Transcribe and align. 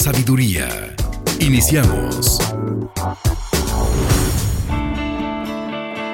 sabiduría. 0.00 0.66
Iniciamos. 1.40 2.40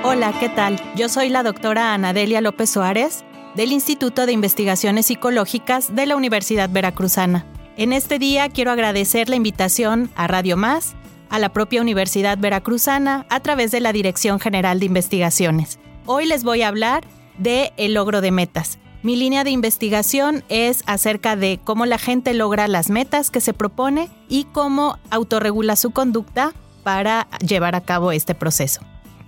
Hola, 0.03 0.35
¿qué 0.41 0.49
tal? 0.49 0.83
Yo 0.97 1.09
soy 1.09 1.29
la 1.29 1.45
doctora 1.45 1.95
Anadelia 1.95 2.41
López 2.41 2.69
Suárez 2.69 3.25
del 3.55 3.71
Instituto 3.71 4.27
de 4.27 4.33
Investigaciones 4.33 5.07
Psicológicas 5.07 5.95
de 5.95 6.07
la 6.07 6.17
Universidad 6.17 6.69
Veracruzana. 6.69 7.47
En 7.77 7.93
este 7.93 8.19
día 8.19 8.49
quiero 8.49 8.73
agradecer 8.73 9.29
la 9.29 9.37
invitación 9.37 10.11
a 10.17 10.27
Radio 10.27 10.57
Más, 10.57 10.97
a 11.31 11.39
la 11.39 11.53
propia 11.53 11.81
Universidad 11.81 12.39
Veracruzana, 12.39 13.25
a 13.31 13.39
través 13.39 13.71
de 13.71 13.79
la 13.79 13.93
Dirección 13.93 14.41
General 14.41 14.81
de 14.81 14.87
Investigaciones. 14.87 15.79
Hoy 16.07 16.27
les 16.27 16.43
voy 16.43 16.63
a 16.63 16.69
hablar 16.69 17.05
de 17.39 17.73
el 17.77 17.95
logro 17.95 18.21
de 18.21 18.33
metas. 18.33 18.81
Mi 19.07 19.15
línea 19.15 19.45
de 19.45 19.53
investigación 19.53 20.43
es 20.49 20.83
acerca 20.87 21.37
de 21.37 21.61
cómo 21.63 21.87
la 21.87 21.97
gente 21.97 22.35
logra 22.35 22.67
las 22.67 22.91
metas 22.91 23.31
que 23.31 23.41
se 23.41 23.53
propone 23.53 24.11
y 24.29 24.47
cómo 24.47 24.99
autorregula 25.11 25.77
su 25.77 25.93
conducta 25.93 26.53
para 26.83 27.29
llevar 27.39 27.77
a 27.77 27.83
cabo 27.83 28.11
este 28.11 28.35
proceso. 28.35 28.81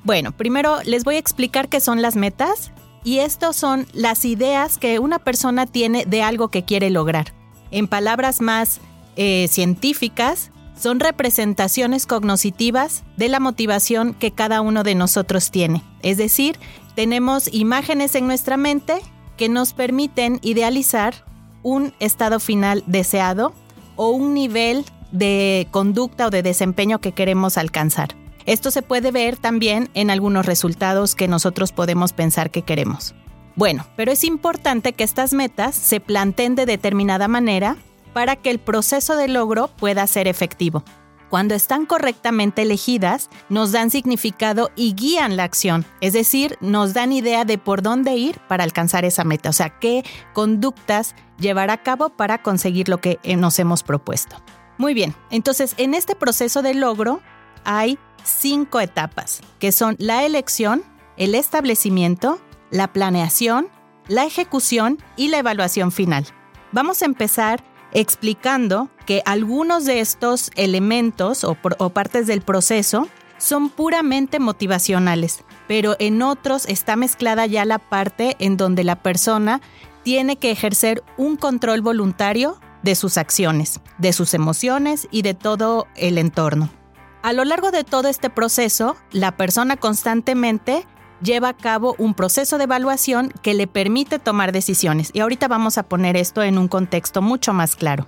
Bueno, 0.02 0.33
primero 0.33 0.78
les 0.84 1.05
voy 1.05 1.14
a 1.14 1.20
explicar 1.20 1.69
qué 1.69 1.78
son 1.78 2.02
las 2.02 2.17
metas 2.17 2.72
y 3.05 3.20
estos 3.20 3.55
son 3.55 3.86
las 3.92 4.25
ideas 4.25 4.78
que 4.78 4.98
una 4.98 5.20
persona 5.20 5.64
tiene 5.64 6.05
de 6.06 6.22
algo 6.24 6.48
que 6.48 6.64
quiere 6.64 6.91
lograr. 6.91 7.33
En 7.70 7.86
palabras 7.86 8.41
más 8.41 8.80
eh, 9.14 9.47
científicas, 9.48 10.50
son 10.77 10.98
representaciones 10.98 12.05
cognitivas 12.05 13.05
de 13.17 13.28
la 13.28 13.39
motivación 13.39 14.14
que 14.14 14.33
cada 14.33 14.61
uno 14.61 14.83
de 14.83 14.97
nosotros 14.97 15.52
tiene. 15.52 15.84
Es 16.02 16.17
decir, 16.17 16.58
tenemos 16.97 17.48
imágenes 17.55 18.17
en 18.17 18.27
nuestra 18.27 18.56
mente 18.56 19.00
que 19.39 19.48
nos 19.48 19.72
permiten 19.72 20.39
idealizar 20.42 21.14
un 21.62 21.94
estado 22.00 22.41
final 22.41 22.84
deseado 22.86 23.55
o 23.97 24.11
un 24.11 24.34
nivel 24.34 24.84
de 25.12 25.67
conducta 25.70 26.27
o 26.27 26.30
de 26.30 26.42
desempeño 26.42 27.00
que 27.00 27.12
queremos 27.12 27.56
alcanzar. 27.56 28.11
Esto 28.45 28.70
se 28.70 28.83
puede 28.83 29.11
ver 29.11 29.36
también 29.36 29.89
en 29.95 30.11
algunos 30.11 30.45
resultados 30.45 31.14
que 31.14 31.28
nosotros 31.28 31.72
podemos 31.72 32.12
pensar 32.12 32.50
que 32.50 32.62
queremos. 32.62 33.14
Bueno, 33.56 33.86
pero 33.97 34.12
es 34.12 34.25
importante 34.25 34.92
que 34.92 35.05
estas 35.05 35.33
metas 35.33 35.75
se 35.75 36.00
planteen 36.00 36.55
de 36.55 36.67
determinada 36.67 37.28
manera 37.28 37.77
para 38.12 38.36
que 38.36 38.50
el 38.50 38.58
proceso 38.58 39.17
de 39.17 39.28
logro 39.28 39.69
pueda 39.69 40.06
ser 40.06 40.28
efectivo. 40.28 40.84
Cuando 41.28 41.54
están 41.54 41.84
correctamente 41.84 42.62
elegidas, 42.62 43.28
nos 43.48 43.72
dan 43.72 43.90
significado 43.90 44.70
y 44.76 44.94
guían 44.94 45.36
la 45.36 45.44
acción, 45.44 45.84
es 46.00 46.14
decir, 46.14 46.56
nos 46.60 46.94
dan 46.94 47.12
idea 47.12 47.44
de 47.44 47.58
por 47.58 47.82
dónde 47.82 48.16
ir 48.16 48.38
para 48.48 48.64
alcanzar 48.64 49.04
esa 49.04 49.24
meta, 49.24 49.50
o 49.50 49.52
sea, 49.52 49.78
qué 49.78 50.04
conductas 50.32 51.14
llevar 51.38 51.70
a 51.70 51.82
cabo 51.82 52.08
para 52.10 52.42
conseguir 52.42 52.88
lo 52.88 52.98
que 52.98 53.18
nos 53.36 53.58
hemos 53.58 53.82
propuesto. 53.82 54.42
Muy 54.78 54.94
bien, 54.94 55.14
entonces 55.30 55.74
en 55.76 55.94
este 55.94 56.14
proceso 56.14 56.62
de 56.62 56.74
logro 56.74 57.20
hay 57.64 57.98
cinco 58.24 58.80
etapas, 58.80 59.40
que 59.58 59.72
son 59.72 59.96
la 59.98 60.24
elección, 60.24 60.82
el 61.16 61.34
establecimiento, 61.34 62.40
la 62.70 62.92
planeación, 62.92 63.68
la 64.06 64.24
ejecución 64.24 64.98
y 65.17 65.28
la 65.28 65.38
evaluación 65.38 65.92
final. 65.92 66.27
Vamos 66.72 67.02
a 67.02 67.06
empezar 67.06 67.62
explicando 67.92 68.88
que 69.06 69.22
algunos 69.24 69.84
de 69.84 70.00
estos 70.00 70.50
elementos 70.56 71.44
o, 71.44 71.54
partes 71.90 72.26
del 72.26 72.42
proceso 72.42 73.08
son 73.38 73.70
puramente 73.70 74.40
motivacionales, 74.40 75.44
pero 75.66 75.96
en 75.98 76.22
otros 76.22 76.66
está 76.66 76.96
mezclada 76.96 77.46
ya 77.46 77.64
la 77.64 77.78
parte 77.78 78.36
en 78.38 78.56
donde 78.56 78.84
la 78.84 78.96
persona 78.96 79.60
tiene 80.02 80.36
que 80.36 80.50
ejercer 80.50 81.02
un 81.16 81.36
control 81.36 81.80
voluntario 81.80 82.60
de 82.82 82.94
sus 82.94 83.16
acciones, 83.16 83.80
de 83.98 84.12
sus 84.12 84.34
emociones 84.34 85.08
y 85.10 85.22
de 85.22 85.34
todo 85.34 85.86
el 85.94 86.18
entorno. 86.18 86.70
A 87.22 87.32
lo 87.32 87.44
largo 87.44 87.70
de 87.70 87.84
todo 87.84 88.08
este 88.08 88.30
proceso, 88.30 88.96
la 89.10 89.36
persona 89.36 89.76
constantemente 89.76 90.86
lleva 91.23 91.51
a 91.51 91.56
cabo 91.56 91.95
un 91.98 92.14
proceso 92.14 92.58
de 92.58 92.64
evaluación 92.64 93.33
que 93.42 93.55
le 93.55 93.67
permite 93.67 94.18
tomar 94.18 94.52
decisiones. 94.52 95.11
Y 95.12 95.20
ahorita 95.20 95.48
vamos 95.48 95.79
a 95.79 95.84
poner 95.84 96.17
esto 96.17 96.42
en 96.42 96.58
un 96.58 96.68
contexto 96.68 97.23
mucho 97.23 97.52
más 97.52 97.77
claro. 97.77 98.06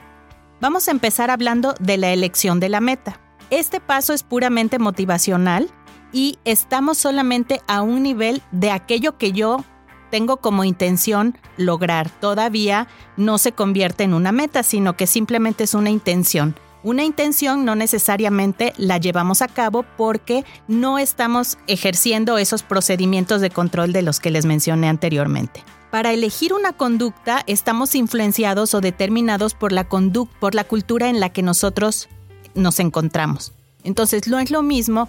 Vamos 0.60 0.88
a 0.88 0.91
empezar 0.91 1.31
hablando 1.31 1.75
de 1.81 1.97
la 1.97 2.12
elección 2.12 2.60
de 2.60 2.69
la 2.69 2.81
meta. 2.81 3.21
Este 3.50 3.81
paso 3.81 4.12
es 4.12 4.22
puramente 4.22 4.78
motivacional 4.78 5.71
y 6.12 6.38
estamos 6.44 6.98
solamente 6.98 7.60
a 7.66 7.82
un 7.82 8.03
nivel 8.03 8.43
de 8.53 8.71
aquello 8.71 9.16
que 9.16 9.32
yo 9.32 9.65
tengo 10.10 10.38
como 10.38 10.65
intención 10.65 11.38
lograr. 11.56 12.10
Todavía 12.10 12.88
no 13.16 13.38
se 13.38 13.53
convierte 13.53 14.04
en 14.04 14.15
una 14.15 14.32
meta, 14.32 14.62
sino 14.62 14.97
que 14.97 15.06
simplemente 15.06 15.65
es 15.65 15.75
una 15.75 15.91
intención. 15.91 16.56
Una 16.82 17.04
intención 17.04 17.66
no 17.66 17.74
necesariamente 17.74 18.72
la 18.78 18.96
llevamos 18.96 19.42
a 19.42 19.48
cabo 19.48 19.84
porque 19.98 20.44
no 20.66 20.98
estamos 20.98 21.58
ejerciendo 21.66 22.38
esos 22.38 22.62
procedimientos 22.62 23.42
de 23.42 23.50
control 23.50 23.92
de 23.92 24.02
los 24.02 24.18
que 24.18 24.30
les 24.30 24.46
mencioné 24.46 24.88
anteriormente. 24.88 25.62
Para 25.91 26.12
elegir 26.12 26.54
una 26.54 26.72
conducta 26.72 27.42
estamos 27.46 27.94
influenciados 27.94 28.74
o 28.74 28.80
determinados 28.80 29.54
por 29.54 29.72
la, 29.72 29.88
por 29.88 30.54
la 30.54 30.64
cultura 30.64 31.08
en 31.10 31.20
la 31.20 31.30
que 31.30 31.42
nosotros 31.42 32.08
nos 32.54 32.80
encontramos. 32.80 33.52
Entonces 33.84 34.26
no 34.28 34.38
es 34.38 34.50
lo 34.50 34.62
mismo 34.62 35.08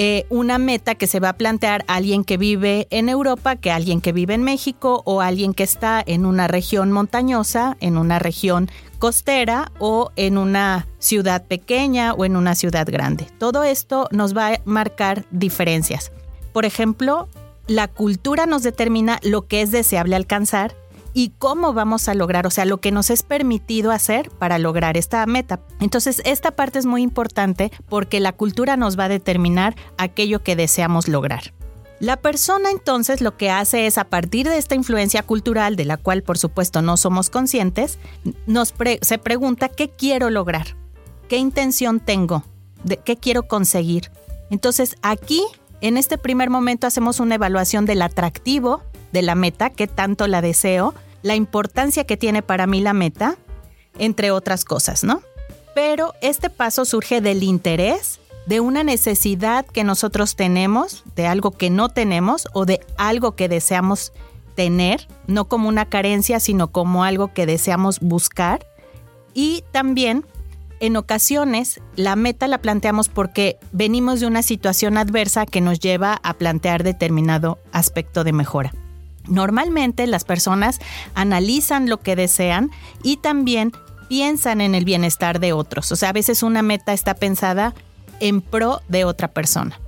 eh, 0.00 0.26
una 0.28 0.58
meta 0.58 0.94
que 0.94 1.08
se 1.08 1.18
va 1.18 1.30
a 1.30 1.36
plantear 1.36 1.84
alguien 1.88 2.22
que 2.22 2.36
vive 2.36 2.86
en 2.90 3.08
Europa 3.08 3.56
que 3.56 3.72
alguien 3.72 4.00
que 4.00 4.12
vive 4.12 4.34
en 4.34 4.44
México 4.44 5.02
o 5.04 5.22
alguien 5.22 5.54
que 5.54 5.64
está 5.64 6.00
en 6.06 6.24
una 6.24 6.46
región 6.46 6.92
montañosa, 6.92 7.76
en 7.80 7.98
una 7.98 8.20
región 8.20 8.70
costera 8.98 9.72
o 9.78 10.10
en 10.16 10.38
una 10.38 10.86
ciudad 10.98 11.46
pequeña 11.46 12.12
o 12.14 12.24
en 12.24 12.36
una 12.36 12.54
ciudad 12.54 12.86
grande. 12.90 13.26
Todo 13.38 13.64
esto 13.64 14.08
nos 14.10 14.36
va 14.36 14.48
a 14.48 14.60
marcar 14.64 15.24
diferencias. 15.30 16.12
Por 16.52 16.64
ejemplo, 16.64 17.28
la 17.66 17.88
cultura 17.88 18.46
nos 18.46 18.62
determina 18.62 19.20
lo 19.22 19.46
que 19.46 19.62
es 19.62 19.70
deseable 19.70 20.16
alcanzar 20.16 20.74
y 21.14 21.32
cómo 21.38 21.72
vamos 21.72 22.08
a 22.08 22.14
lograr, 22.14 22.46
o 22.46 22.50
sea, 22.50 22.64
lo 22.64 22.78
que 22.80 22.92
nos 22.92 23.10
es 23.10 23.22
permitido 23.22 23.90
hacer 23.90 24.30
para 24.30 24.58
lograr 24.58 24.96
esta 24.96 25.24
meta. 25.26 25.60
Entonces, 25.80 26.22
esta 26.24 26.52
parte 26.52 26.78
es 26.78 26.86
muy 26.86 27.02
importante 27.02 27.72
porque 27.88 28.20
la 28.20 28.32
cultura 28.32 28.76
nos 28.76 28.98
va 28.98 29.04
a 29.04 29.08
determinar 29.08 29.74
aquello 29.96 30.42
que 30.42 30.56
deseamos 30.56 31.08
lograr. 31.08 31.52
La 32.00 32.16
persona 32.16 32.70
entonces 32.70 33.20
lo 33.20 33.36
que 33.36 33.50
hace 33.50 33.86
es 33.86 33.98
a 33.98 34.04
partir 34.04 34.48
de 34.48 34.56
esta 34.56 34.76
influencia 34.76 35.24
cultural, 35.24 35.74
de 35.74 35.84
la 35.84 35.96
cual 35.96 36.22
por 36.22 36.38
supuesto 36.38 36.80
no 36.80 36.96
somos 36.96 37.28
conscientes, 37.28 37.98
nos 38.46 38.72
se 39.02 39.18
pregunta 39.18 39.68
qué 39.68 39.90
quiero 39.90 40.30
lograr, 40.30 40.76
qué 41.28 41.38
intención 41.38 41.98
tengo, 41.98 42.44
de, 42.84 42.98
qué 42.98 43.16
quiero 43.16 43.48
conseguir. 43.48 44.12
Entonces 44.50 44.96
aquí, 45.02 45.44
en 45.80 45.96
este 45.96 46.18
primer 46.18 46.50
momento, 46.50 46.86
hacemos 46.86 47.18
una 47.18 47.34
evaluación 47.34 47.84
del 47.84 48.02
atractivo 48.02 48.82
de 49.12 49.22
la 49.22 49.34
meta, 49.34 49.70
qué 49.70 49.88
tanto 49.88 50.28
la 50.28 50.40
deseo, 50.40 50.94
la 51.22 51.34
importancia 51.34 52.04
que 52.04 52.16
tiene 52.16 52.42
para 52.42 52.68
mí 52.68 52.80
la 52.80 52.92
meta, 52.92 53.36
entre 53.98 54.30
otras 54.30 54.64
cosas, 54.64 55.02
¿no? 55.02 55.20
Pero 55.74 56.14
este 56.20 56.50
paso 56.50 56.84
surge 56.84 57.20
del 57.20 57.42
interés, 57.42 58.17
de 58.48 58.60
una 58.60 58.82
necesidad 58.82 59.66
que 59.66 59.84
nosotros 59.84 60.34
tenemos, 60.34 61.04
de 61.14 61.26
algo 61.26 61.50
que 61.50 61.68
no 61.68 61.90
tenemos 61.90 62.48
o 62.54 62.64
de 62.64 62.80
algo 62.96 63.36
que 63.36 63.46
deseamos 63.46 64.12
tener, 64.54 65.06
no 65.26 65.44
como 65.44 65.68
una 65.68 65.84
carencia, 65.84 66.40
sino 66.40 66.68
como 66.68 67.04
algo 67.04 67.34
que 67.34 67.44
deseamos 67.44 68.00
buscar. 68.00 68.66
Y 69.34 69.64
también, 69.70 70.24
en 70.80 70.96
ocasiones, 70.96 71.82
la 71.94 72.16
meta 72.16 72.48
la 72.48 72.56
planteamos 72.56 73.10
porque 73.10 73.58
venimos 73.72 74.20
de 74.20 74.26
una 74.26 74.42
situación 74.42 74.96
adversa 74.96 75.44
que 75.44 75.60
nos 75.60 75.78
lleva 75.78 76.18
a 76.22 76.32
plantear 76.32 76.84
determinado 76.84 77.58
aspecto 77.70 78.24
de 78.24 78.32
mejora. 78.32 78.72
Normalmente 79.26 80.06
las 80.06 80.24
personas 80.24 80.78
analizan 81.14 81.90
lo 81.90 82.00
que 82.00 82.16
desean 82.16 82.70
y 83.02 83.18
también 83.18 83.72
piensan 84.08 84.62
en 84.62 84.74
el 84.74 84.86
bienestar 84.86 85.38
de 85.38 85.52
otros. 85.52 85.92
O 85.92 85.96
sea, 85.96 86.08
a 86.08 86.14
veces 86.14 86.42
una 86.42 86.62
meta 86.62 86.94
está 86.94 87.12
pensada 87.12 87.74
en 88.20 88.40
pro 88.40 88.80
de 88.88 89.04
otra 89.04 89.28
persona. 89.28 89.80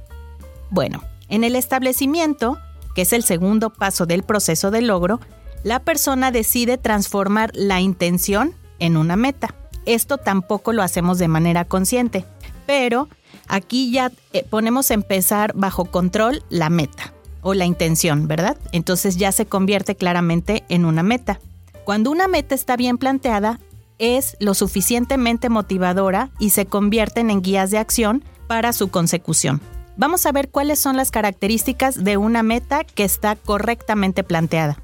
Bueno, 0.70 1.02
en 1.28 1.44
el 1.44 1.56
establecimiento, 1.56 2.58
que 2.94 3.02
es 3.02 3.12
el 3.12 3.22
segundo 3.22 3.70
paso 3.70 4.06
del 4.06 4.22
proceso 4.22 4.70
de 4.70 4.82
logro, 4.82 5.20
la 5.62 5.80
persona 5.80 6.30
decide 6.30 6.78
transformar 6.78 7.50
la 7.54 7.80
intención 7.80 8.54
en 8.78 8.96
una 8.96 9.16
meta. 9.16 9.54
esto 9.86 10.18
tampoco 10.18 10.72
lo 10.72 10.82
hacemos 10.82 11.18
de 11.18 11.26
manera 11.26 11.64
consciente, 11.64 12.24
pero 12.66 13.08
aquí 13.48 13.90
ya 13.90 14.12
eh, 14.32 14.44
ponemos 14.48 14.90
a 14.90 14.94
empezar 14.94 15.52
bajo 15.54 15.86
control 15.86 16.44
la 16.50 16.70
meta 16.70 17.14
o 17.42 17.54
la 17.54 17.64
intención, 17.64 18.28
¿verdad? 18.28 18.56
Entonces 18.72 19.16
ya 19.16 19.32
se 19.32 19.46
convierte 19.46 19.96
claramente 19.96 20.64
en 20.68 20.84
una 20.84 21.02
meta. 21.02 21.40
Cuando 21.84 22.10
una 22.10 22.28
meta 22.28 22.54
está 22.54 22.76
bien 22.76 22.98
planteada, 22.98 23.58
es 24.00 24.36
lo 24.40 24.54
suficientemente 24.54 25.48
motivadora 25.48 26.30
y 26.40 26.50
se 26.50 26.66
convierten 26.66 27.30
en 27.30 27.42
guías 27.42 27.70
de 27.70 27.78
acción 27.78 28.24
para 28.48 28.72
su 28.72 28.88
consecución. 28.88 29.60
Vamos 29.96 30.26
a 30.26 30.32
ver 30.32 30.48
cuáles 30.48 30.78
son 30.80 30.96
las 30.96 31.10
características 31.10 32.02
de 32.02 32.16
una 32.16 32.42
meta 32.42 32.82
que 32.82 33.04
está 33.04 33.36
correctamente 33.36 34.24
planteada. 34.24 34.78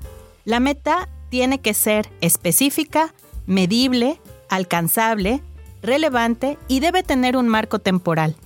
La 0.44 0.60
meta 0.60 1.08
tiene 1.30 1.60
que 1.60 1.74
ser 1.74 2.08
específica, 2.20 3.14
medible, 3.46 4.20
alcanzable, 4.50 5.42
relevante 5.82 6.58
y 6.68 6.80
debe 6.80 7.02
tener 7.02 7.36
un 7.36 7.48
marco 7.48 7.78
temporal. 7.78 8.36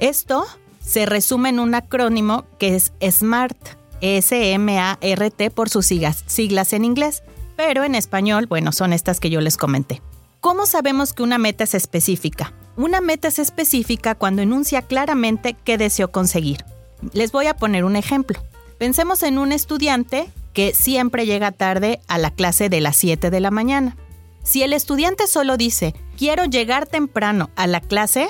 Esto 0.00 0.44
se 0.80 1.06
resume 1.06 1.50
en 1.50 1.60
un 1.60 1.74
acrónimo 1.74 2.44
que 2.58 2.74
es 2.74 2.92
SMART, 3.00 3.56
S-M-A-R-T 4.00 5.50
por 5.50 5.68
sus 5.68 5.86
siglas, 5.86 6.24
siglas 6.26 6.72
en 6.72 6.84
inglés, 6.84 7.22
pero 7.58 7.82
en 7.82 7.96
español, 7.96 8.46
bueno, 8.46 8.70
son 8.70 8.92
estas 8.92 9.18
que 9.18 9.30
yo 9.30 9.40
les 9.40 9.56
comenté. 9.56 10.00
¿Cómo 10.40 10.64
sabemos 10.64 11.12
que 11.12 11.24
una 11.24 11.38
meta 11.38 11.64
es 11.64 11.74
específica? 11.74 12.52
Una 12.76 13.00
meta 13.00 13.26
es 13.26 13.40
específica 13.40 14.14
cuando 14.14 14.42
enuncia 14.42 14.82
claramente 14.82 15.56
qué 15.64 15.76
deseo 15.76 16.12
conseguir. 16.12 16.64
Les 17.12 17.32
voy 17.32 17.46
a 17.46 17.56
poner 17.56 17.84
un 17.84 17.96
ejemplo. 17.96 18.40
Pensemos 18.78 19.24
en 19.24 19.38
un 19.38 19.50
estudiante 19.50 20.30
que 20.52 20.72
siempre 20.72 21.26
llega 21.26 21.50
tarde 21.50 21.98
a 22.06 22.16
la 22.16 22.30
clase 22.30 22.68
de 22.68 22.80
las 22.80 22.94
7 22.94 23.28
de 23.28 23.40
la 23.40 23.50
mañana. 23.50 23.96
Si 24.44 24.62
el 24.62 24.72
estudiante 24.72 25.26
solo 25.26 25.56
dice, 25.56 25.96
quiero 26.16 26.44
llegar 26.44 26.86
temprano 26.86 27.50
a 27.56 27.66
la 27.66 27.80
clase, 27.80 28.28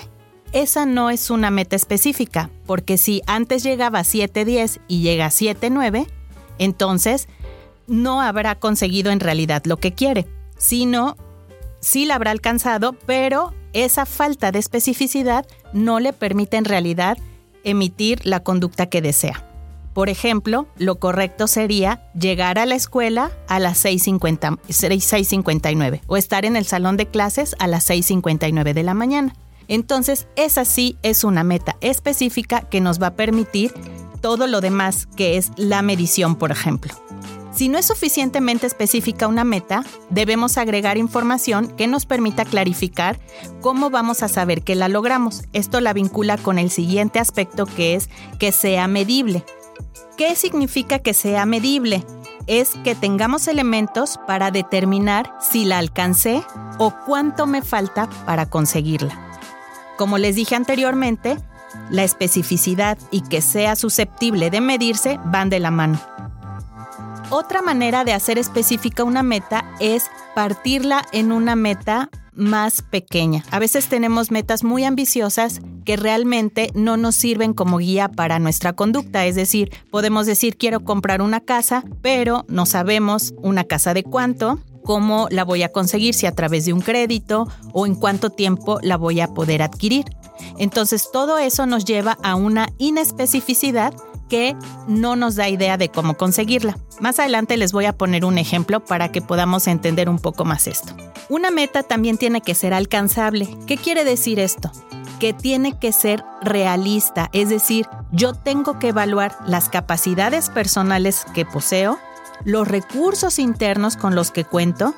esa 0.53 0.87
no 0.87 1.11
es 1.11 1.29
una 1.29 1.51
meta 1.51 1.77
específica, 1.77 2.49
porque 2.65 2.97
si 2.97 3.21
antes 3.27 3.63
llegaba 3.63 3.99
a 3.99 4.05
7.10 4.05 4.81
y 4.89 5.03
llega 5.03 5.27
a 5.27 5.31
7.9, 5.31 6.07
entonces 6.59 7.29
no 7.89 8.21
habrá 8.21 8.55
conseguido 8.55 9.11
en 9.11 9.21
realidad 9.21 9.65
lo 9.65 9.79
que 9.79 9.95
quiere, 9.95 10.27
sino 10.57 11.17
sí 11.81 12.07
la 12.07 12.15
habrá 12.15 12.31
alcanzado, 12.31 12.93
pero 12.93 13.53
esa 13.73 14.07
falta 14.07 14.53
de 14.53 14.59
especificidad 14.59 15.47
no 15.73 16.01
le 16.01 16.13
permite 16.13 16.57
en 16.57 16.65
realidad 16.65 17.19
emitir 17.65 18.25
la 18.25 18.41
conducta 18.41 18.87
que 18.87 19.03
desea. 19.03 19.45
Por 19.95 20.09
ejemplo, 20.09 20.69
lo 20.77 21.01
correcto 21.01 21.49
sería 21.49 22.09
llegar 22.15 22.61
a 22.61 22.67
la 22.67 22.77
escuela 22.77 23.33
a 23.49 23.59
las 23.59 23.85
6.59 23.85 26.01
o 26.07 26.17
estar 26.17 26.45
en 26.45 26.55
el 26.55 26.67
salón 26.67 26.97
de 26.97 27.07
clases 27.07 27.57
a 27.59 27.67
las 27.67 27.91
6.59 27.91 28.75
de 28.75 28.83
la 28.85 28.95
mañana. 28.95 29.35
Entonces, 29.67 30.29
esa 30.37 30.65
sí 30.65 30.97
es 31.03 31.25
una 31.25 31.43
meta 31.43 31.77
específica 31.81 32.61
que 32.63 32.81
nos 32.81 33.03
va 33.03 33.09
a 33.09 33.17
permitir 33.17 33.75
todo 34.21 34.47
lo 34.47 34.61
demás, 34.61 35.09
que 35.17 35.37
es 35.37 35.51
la 35.57 35.83
medición, 35.83 36.37
por 36.37 36.53
ejemplo. 36.53 36.95
Si 37.59 37.69
no 37.69 37.77
es 37.77 37.87
suficientemente 37.87 38.69
específica 38.69 39.27
una 39.27 39.43
meta, 39.43 39.83
debemos 40.11 40.57
agregar 40.59 40.97
información 40.97 41.67
que 41.77 41.89
nos 41.89 42.07
permita 42.07 42.45
clarificar 42.45 43.19
cómo 43.61 43.91
vamos 43.91 44.23
a 44.23 44.29
saber 44.29 44.63
que 44.63 44.77
la 44.77 44.87
logramos. 44.87 45.43
Esto 45.53 45.81
la 45.81 45.93
vincula 45.93 46.39
con 46.39 46.61
el 46.61 46.71
siguiente 46.71 47.19
aspecto 47.19 47.67
que 47.67 47.97
es 47.97 48.11
que 48.39 48.53
sea 48.53 48.87
medible. 48.87 49.45
¿Qué 50.17 50.37
significa 50.37 51.01
que 51.01 51.15
sea 51.15 51.47
medible? 51.47 52.07
Es 52.47 52.77
que 52.85 52.95
tengamos 52.95 53.49
elementos 53.49 54.21
para 54.25 54.53
determinar 54.53 55.35
si 55.41 55.65
la 55.65 55.79
alcancé 55.79 56.45
o 56.79 56.95
cuánto 57.07 57.49
me 57.49 57.63
falta 57.63 58.09
para 58.25 58.49
conseguirla. 58.49 59.19
Como 59.97 60.17
les 60.17 60.37
dije 60.37 60.55
anteriormente, 60.55 61.37
la 61.91 62.05
especificidad 62.05 62.99
y 63.11 63.23
que 63.23 63.41
sea 63.41 63.75
susceptible 63.75 64.49
de 64.49 64.61
medirse 64.61 65.19
van 65.25 65.51
de 65.51 65.59
la 65.59 65.73
mano. 65.73 66.01
Otra 67.31 67.61
manera 67.61 68.05
de 68.05 68.15
hacer 68.15 68.39
específica 68.39 69.05
una 69.05 69.23
meta 69.23 69.71
es 69.81 70.11
partirla 70.35 71.05
en 71.13 71.31
una 71.31 71.57
meta 71.57 72.09
más 72.33 72.81
pequeña. 72.81 73.45
A 73.51 73.59
veces 73.59 73.89
tenemos 73.89 74.31
metas 74.31 74.65
muy 74.65 74.85
ambiciosas 74.85 75.61
que 75.85 75.97
realmente 75.97 76.71
no 76.75 76.97
nos 76.97 77.17
sirven 77.17 77.53
como 77.53 77.79
guía 77.79 78.09
para 78.09 78.39
nuestra 78.39 78.73
conducta. 78.73 79.27
Es 79.27 79.35
decir, 79.35 79.71
podemos 79.91 80.25
decir 80.25 80.57
quiero 80.57 80.81
comprar 80.81 81.21
una 81.21 81.41
casa, 81.41 81.85
pero 82.01 82.47
no 82.49 82.65
sabemos 82.65 83.35
una 83.43 83.65
casa 83.65 83.93
de 83.93 84.05
cuánto, 84.05 84.59
cómo 84.83 85.29
la 85.31 85.45
voy 85.45 85.65
a 85.65 85.71
conseguir, 85.71 86.15
si 86.15 86.25
a 86.25 86.35
través 86.35 86.65
de 86.65 86.73
un 86.73 86.81
crédito 86.81 87.47
o 87.75 87.85
en 87.87 87.95
cuánto 87.95 88.31
tiempo 88.31 88.79
la 88.81 88.97
voy 88.97 89.21
a 89.21 89.35
poder 89.35 89.61
adquirir. 89.61 90.07
Entonces 90.57 91.11
todo 91.13 91.37
eso 91.37 91.67
nos 91.67 91.85
lleva 91.85 92.17
a 92.23 92.37
una 92.37 92.69
inespecificidad 92.79 93.93
que 94.29 94.57
no 94.87 95.17
nos 95.17 95.37
da 95.37 95.49
idea 95.49 95.77
de 95.77 95.89
cómo 95.89 96.15
conseguirla. 96.15 96.79
Más 97.01 97.19
adelante 97.19 97.57
les 97.57 97.73
voy 97.73 97.87
a 97.87 97.97
poner 97.97 98.25
un 98.25 98.39
ejemplo 98.39 98.85
para 98.85 99.11
que 99.11 99.23
podamos 99.23 99.67
entender 99.67 100.09
un 100.09 100.19
poco 100.19 100.45
más 100.45 100.67
esto. 100.67 100.95
Una 101.29 101.51
meta 101.51 101.83
también 101.83 102.19
tiene 102.19 102.41
que 102.41 102.55
ser 102.55 102.75
alcanzable. 102.75 103.49
¿Qué 103.67 103.77
quiere 103.77 104.05
decir 104.05 104.39
esto? 104.39 104.71
Que 105.21 105.33
tiene 105.33 105.79
que 105.79 105.93
ser 105.93 106.25
realista, 106.43 107.29
es 107.33 107.49
decir, 107.49 107.87
yo 108.13 108.35
tengo 108.35 108.79
que 108.79 108.89
evaluar 108.89 109.37
las 109.47 109.69
capacidades 109.69 110.51
personales 110.51 111.27
que 111.35 111.45
poseo, 111.45 111.99
los 112.45 112.69
recursos 112.69 113.39
internos 113.39 113.97
con 113.97 114.15
los 114.15 114.31
que 114.31 114.45
cuento. 114.45 114.95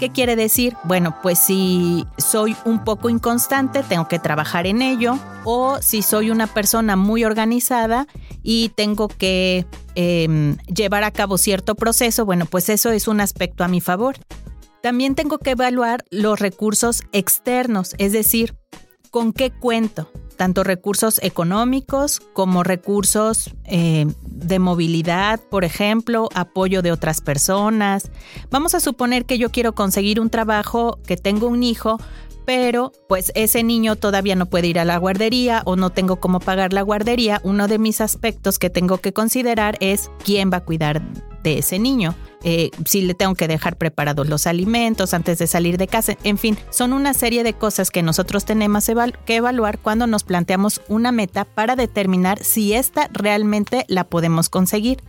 ¿Qué 0.00 0.10
quiere 0.10 0.36
decir? 0.36 0.76
Bueno, 0.84 1.16
pues 1.22 1.38
si 1.38 2.06
soy 2.18 2.56
un 2.64 2.84
poco 2.84 3.10
inconstante, 3.10 3.82
tengo 3.82 4.08
que 4.08 4.18
trabajar 4.18 4.66
en 4.66 4.82
ello. 4.82 5.18
O 5.44 5.78
si 5.80 6.02
soy 6.02 6.30
una 6.30 6.46
persona 6.46 6.96
muy 6.96 7.24
organizada 7.24 8.06
y 8.42 8.70
tengo 8.70 9.08
que 9.08 9.66
em, 9.94 10.56
llevar 10.66 11.04
a 11.04 11.10
cabo 11.10 11.38
cierto 11.38 11.74
proceso, 11.74 12.24
bueno, 12.24 12.46
pues 12.46 12.68
eso 12.68 12.90
es 12.90 13.08
un 13.08 13.20
aspecto 13.20 13.64
a 13.64 13.68
mi 13.68 13.80
favor. 13.80 14.16
También 14.82 15.14
tengo 15.14 15.38
que 15.38 15.50
evaluar 15.50 16.04
los 16.10 16.38
recursos 16.38 17.02
externos, 17.12 17.94
es 17.98 18.12
decir, 18.12 18.56
con 19.10 19.32
qué 19.32 19.50
cuento 19.50 20.10
tanto 20.38 20.64
recursos 20.64 21.20
económicos 21.22 22.20
como 22.32 22.62
recursos 22.62 23.50
eh, 23.64 24.06
de 24.22 24.58
movilidad, 24.58 25.40
por 25.40 25.64
ejemplo, 25.64 26.30
apoyo 26.34 26.80
de 26.80 26.92
otras 26.92 27.20
personas. 27.20 28.10
Vamos 28.50 28.74
a 28.74 28.80
suponer 28.80 29.26
que 29.26 29.36
yo 29.36 29.50
quiero 29.50 29.74
conseguir 29.74 30.20
un 30.20 30.30
trabajo, 30.30 30.98
que 31.06 31.16
tengo 31.16 31.48
un 31.48 31.62
hijo, 31.62 31.98
pero 32.46 32.92
pues 33.08 33.32
ese 33.34 33.62
niño 33.62 33.96
todavía 33.96 34.36
no 34.36 34.46
puede 34.46 34.68
ir 34.68 34.78
a 34.78 34.86
la 34.86 34.96
guardería 34.96 35.60
o 35.66 35.76
no 35.76 35.90
tengo 35.90 36.16
cómo 36.16 36.40
pagar 36.40 36.72
la 36.72 36.82
guardería. 36.82 37.40
Uno 37.44 37.68
de 37.68 37.78
mis 37.78 38.00
aspectos 38.00 38.58
que 38.58 38.70
tengo 38.70 38.98
que 38.98 39.12
considerar 39.12 39.76
es 39.80 40.10
quién 40.24 40.50
va 40.50 40.58
a 40.58 40.64
cuidar 40.64 41.02
de 41.42 41.58
ese 41.58 41.78
niño. 41.78 42.14
Eh, 42.44 42.70
si 42.84 43.02
le 43.02 43.14
tengo 43.14 43.34
que 43.34 43.48
dejar 43.48 43.76
preparados 43.76 44.28
los 44.28 44.46
alimentos 44.46 45.12
antes 45.12 45.38
de 45.38 45.46
salir 45.46 45.76
de 45.76 45.88
casa, 45.88 46.16
en 46.22 46.38
fin, 46.38 46.56
son 46.70 46.92
una 46.92 47.12
serie 47.14 47.42
de 47.42 47.54
cosas 47.54 47.90
que 47.90 48.02
nosotros 48.02 48.44
tenemos 48.44 48.86
que 49.24 49.36
evaluar 49.36 49.78
cuando 49.78 50.06
nos 50.06 50.22
planteamos 50.22 50.80
una 50.88 51.10
meta 51.10 51.44
para 51.44 51.74
determinar 51.74 52.42
si 52.44 52.74
esta 52.74 53.08
realmente 53.12 53.84
la 53.88 54.04
podemos 54.04 54.48
conseguir. 54.48 55.02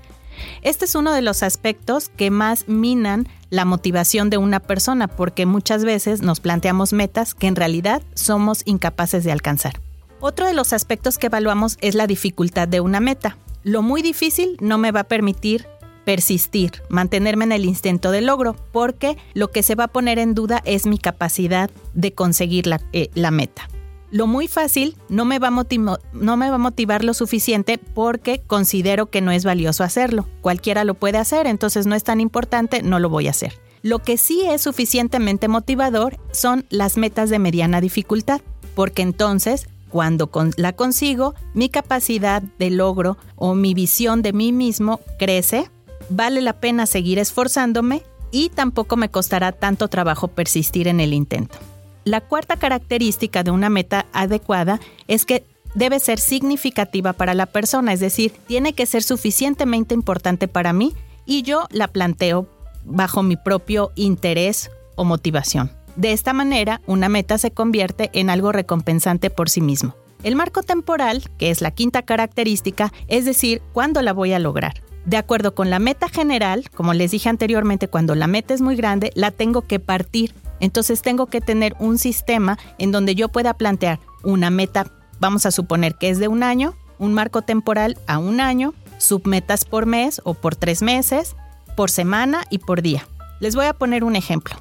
Este 0.62 0.86
es 0.86 0.96
uno 0.96 1.14
de 1.14 1.22
los 1.22 1.44
aspectos 1.44 2.10
que 2.10 2.32
más 2.32 2.68
minan 2.68 3.28
la 3.50 3.66
motivación 3.66 4.30
de 4.30 4.38
una 4.38 4.60
persona 4.60 5.08
porque 5.08 5.46
muchas 5.46 5.84
veces 5.84 6.22
nos 6.22 6.40
planteamos 6.40 6.94
metas 6.94 7.34
que 7.34 7.48
en 7.48 7.56
realidad 7.56 8.02
somos 8.14 8.62
incapaces 8.66 9.24
de 9.24 9.32
alcanzar. 9.32 9.80
Otro 10.20 10.46
de 10.46 10.54
los 10.54 10.74
aspectos 10.74 11.18
que 11.18 11.28
evaluamos 11.28 11.78
es 11.82 11.96
la 11.96 12.08
dificultad 12.08 12.68
de 12.68 12.80
una 12.82 13.00
meta. 13.00 13.38
Lo 13.64 13.82
muy 13.82 14.02
difícil 14.02 14.58
no 14.60 14.78
me 14.78 14.92
va 14.92 15.02
a 15.02 15.08
permitir 15.08 15.68
persistir, 16.10 16.72
mantenerme 16.90 17.44
en 17.44 17.52
el 17.52 17.66
instinto 17.66 18.10
del 18.10 18.26
logro, 18.26 18.56
porque 18.72 19.16
lo 19.36 19.52
que 19.52 19.62
se 19.62 19.76
va 19.76 19.84
a 19.84 19.88
poner 19.90 20.18
en 20.18 20.34
duda 20.34 20.60
es 20.66 20.88
mi 20.88 20.98
capacidad 20.98 21.70
de 21.94 22.14
conseguir 22.14 22.66
la, 22.66 22.82
eh, 22.94 23.12
meta. 23.30 23.70
Lo 24.10 24.26
muy 24.26 24.48
fácil 24.48 24.98
no 25.08 25.24
me, 25.24 25.38
va 25.38 25.52
no 25.52 26.38
me 26.38 26.50
va 26.50 26.56
a 26.56 26.58
motivar 26.58 27.04
lo 27.04 27.14
suficiente 27.14 27.78
porque 27.78 28.42
considero 28.48 29.12
que 29.12 29.22
no 29.22 29.30
es 29.30 29.46
valioso 29.46 29.84
hacerlo. 29.84 30.28
Cualquiera 30.42 30.84
lo 30.84 30.96
puede 30.96 31.20
hacer, 31.20 31.46
entonces 31.46 31.86
no 31.86 31.94
es 31.94 32.04
tan 32.04 32.22
importante, 32.22 32.82
no 32.82 32.98
lo 32.98 33.10
voy 33.10 33.28
a 33.28 33.30
hacer. 33.30 33.54
Lo 33.84 34.00
que 34.00 34.18
sí 34.18 34.42
es 34.50 34.64
suficientemente 34.64 35.48
motivador 35.48 36.18
son 36.32 36.66
las 36.72 36.98
metas 36.98 37.30
de 37.30 37.38
mediana 37.38 37.82
dificultad, 37.82 38.42
porque 38.74 39.04
entonces 39.04 39.68
cuando 39.90 40.30
la 40.58 40.74
consigo, 40.74 41.36
mi 41.54 41.70
capacidad 41.70 42.42
de 42.42 42.70
logro 42.70 43.18
o 43.36 43.54
mi 43.54 43.74
visión 43.74 44.22
de 44.22 44.34
mí 44.34 44.52
mismo 44.52 45.02
crece 45.18 45.70
vale 46.10 46.42
la 46.42 46.54
pena 46.54 46.86
seguir 46.86 47.20
esforzándome 47.20 48.04
y 48.32 48.50
tampoco 48.50 48.96
me 48.96 49.10
costará 49.10 49.52
tanto 49.52 49.88
trabajo 49.88 50.28
persistir 50.28 50.88
en 50.88 51.00
el 51.00 51.14
intento. 51.14 51.58
La 52.04 52.22
cuarta 52.22 52.58
característica 52.58 53.44
de 53.44 53.52
una 53.52 53.70
meta 53.70 54.06
adecuada 54.14 54.80
es 55.08 55.26
que 55.26 55.46
debe 55.76 56.00
ser 56.00 56.20
significativa 56.20 57.14
para 57.14 57.34
la 57.34 57.46
persona, 57.46 57.94
es 57.94 58.00
decir, 58.00 58.34
tiene 58.48 58.74
que 58.74 58.86
ser 58.86 59.04
suficientemente 59.04 59.94
importante 59.94 60.48
para 60.48 60.74
mí 60.74 60.94
y 61.26 61.44
yo 61.44 61.68
la 61.70 61.88
planteo 61.88 62.48
bajo 62.86 63.22
mi 63.22 63.36
propio 63.36 63.92
interés 63.96 64.72
o 64.96 65.04
motivación. 65.04 65.72
De 65.96 66.12
esta 66.14 66.34
manera, 66.34 66.82
una 66.88 67.10
meta 67.10 67.38
se 67.38 67.52
convierte 67.52 68.10
en 68.14 68.30
algo 68.30 68.52
recompensante 68.52 69.30
por 69.30 69.50
sí 69.50 69.62
mismo. 69.62 69.96
El 70.24 70.36
marco 70.36 70.64
temporal, 70.64 71.24
que 71.38 71.50
es 71.50 71.62
la 71.62 71.72
quinta 71.72 72.02
característica, 72.02 72.92
es 73.08 73.26
decir, 73.26 73.62
cuándo 73.74 74.02
la 74.02 74.14
voy 74.14 74.34
a 74.34 74.40
lograr. 74.40 74.82
De 75.10 75.18
acuerdo 75.18 75.56
con 75.56 75.72
la 75.72 75.80
meta 75.80 76.08
general, 76.08 76.70
como 76.70 76.94
les 76.94 77.10
dije 77.10 77.30
anteriormente, 77.30 77.88
cuando 77.88 78.14
la 78.14 78.28
meta 78.28 78.54
es 78.54 78.62
muy 78.62 78.76
grande, 78.76 79.12
la 79.16 79.32
tengo 79.32 79.64
que 79.64 79.80
partir. 79.80 80.36
Entonces 80.60 81.02
tengo 81.02 81.26
que 81.26 81.42
tener 81.42 81.76
un 81.80 81.98
sistema 81.98 82.60
en 82.78 82.92
donde 82.92 83.16
yo 83.16 83.28
pueda 83.28 83.56
plantear 83.56 84.00
una 84.22 84.52
meta, 84.52 84.86
vamos 85.20 85.48
a 85.48 85.52
suponer 85.52 85.96
que 85.96 86.12
es 86.12 86.20
de 86.20 86.28
un 86.28 86.44
año, 86.44 86.76
un 87.00 87.16
marco 87.16 87.42
temporal 87.42 87.98
a 88.06 88.20
un 88.20 88.40
año, 88.40 88.76
submetas 89.00 89.66
por 89.66 89.88
mes 89.88 90.22
o 90.26 90.36
por 90.36 90.56
tres 90.56 90.84
meses, 90.84 91.36
por 91.76 91.90
semana 91.90 92.44
y 92.52 92.60
por 92.60 92.84
día. 92.84 93.08
Les 93.40 93.56
voy 93.56 93.66
a 93.66 93.74
poner 93.74 94.04
un 94.04 94.16
ejemplo. 94.16 94.58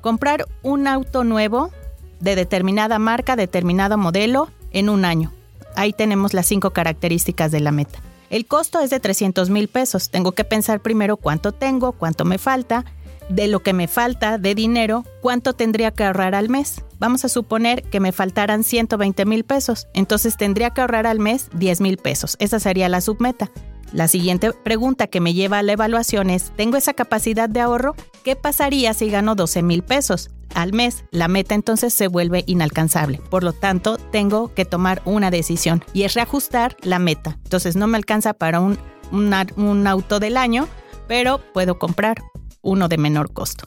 Comprar 0.00 0.46
un 0.62 0.86
auto 0.86 1.22
nuevo 1.22 1.70
de 2.18 2.34
determinada 2.34 2.98
marca, 2.98 3.36
determinado 3.36 3.98
modelo, 3.98 4.48
en 4.70 4.88
un 4.88 5.04
año. 5.04 5.30
Ahí 5.76 5.92
tenemos 5.92 6.32
las 6.32 6.46
cinco 6.46 6.70
características 6.70 7.52
de 7.52 7.60
la 7.60 7.72
meta. 7.72 7.98
El 8.32 8.46
costo 8.46 8.80
es 8.80 8.88
de 8.88 8.98
300 8.98 9.50
mil 9.50 9.68
pesos. 9.68 10.08
Tengo 10.08 10.32
que 10.32 10.44
pensar 10.44 10.80
primero 10.80 11.18
cuánto 11.18 11.52
tengo, 11.52 11.92
cuánto 11.92 12.24
me 12.24 12.38
falta, 12.38 12.86
de 13.28 13.46
lo 13.46 13.60
que 13.60 13.74
me 13.74 13.88
falta 13.88 14.38
de 14.38 14.54
dinero, 14.54 15.04
cuánto 15.20 15.52
tendría 15.52 15.90
que 15.90 16.04
ahorrar 16.04 16.34
al 16.34 16.48
mes. 16.48 16.82
Vamos 16.98 17.26
a 17.26 17.28
suponer 17.28 17.82
que 17.82 18.00
me 18.00 18.10
faltaran 18.10 18.64
120 18.64 19.26
mil 19.26 19.44
pesos. 19.44 19.86
Entonces 19.92 20.38
tendría 20.38 20.70
que 20.70 20.80
ahorrar 20.80 21.06
al 21.06 21.18
mes 21.18 21.50
10 21.52 21.82
mil 21.82 21.98
pesos. 21.98 22.36
Esa 22.38 22.58
sería 22.58 22.88
la 22.88 23.02
submeta. 23.02 23.50
La 23.92 24.08
siguiente 24.08 24.52
pregunta 24.52 25.08
que 25.08 25.20
me 25.20 25.34
lleva 25.34 25.58
a 25.58 25.62
la 25.62 25.72
evaluación 25.72 26.30
es, 26.30 26.52
¿tengo 26.56 26.78
esa 26.78 26.94
capacidad 26.94 27.50
de 27.50 27.60
ahorro? 27.60 27.94
¿Qué 28.24 28.34
pasaría 28.34 28.94
si 28.94 29.10
gano 29.10 29.34
12 29.34 29.60
mil 29.62 29.82
pesos? 29.82 30.30
Al 30.54 30.72
mes, 30.72 31.04
la 31.10 31.28
meta 31.28 31.54
entonces 31.54 31.94
se 31.94 32.08
vuelve 32.08 32.44
inalcanzable. 32.46 33.20
Por 33.30 33.44
lo 33.44 33.52
tanto, 33.52 33.96
tengo 33.96 34.52
que 34.54 34.64
tomar 34.64 35.02
una 35.04 35.30
decisión 35.30 35.84
y 35.92 36.02
es 36.02 36.14
reajustar 36.14 36.76
la 36.82 36.98
meta. 36.98 37.38
Entonces, 37.44 37.76
no 37.76 37.86
me 37.86 37.96
alcanza 37.96 38.34
para 38.34 38.60
un, 38.60 38.78
un 39.10 39.86
auto 39.86 40.20
del 40.20 40.36
año, 40.36 40.68
pero 41.08 41.40
puedo 41.52 41.78
comprar 41.78 42.22
uno 42.62 42.88
de 42.88 42.98
menor 42.98 43.32
costo. 43.32 43.66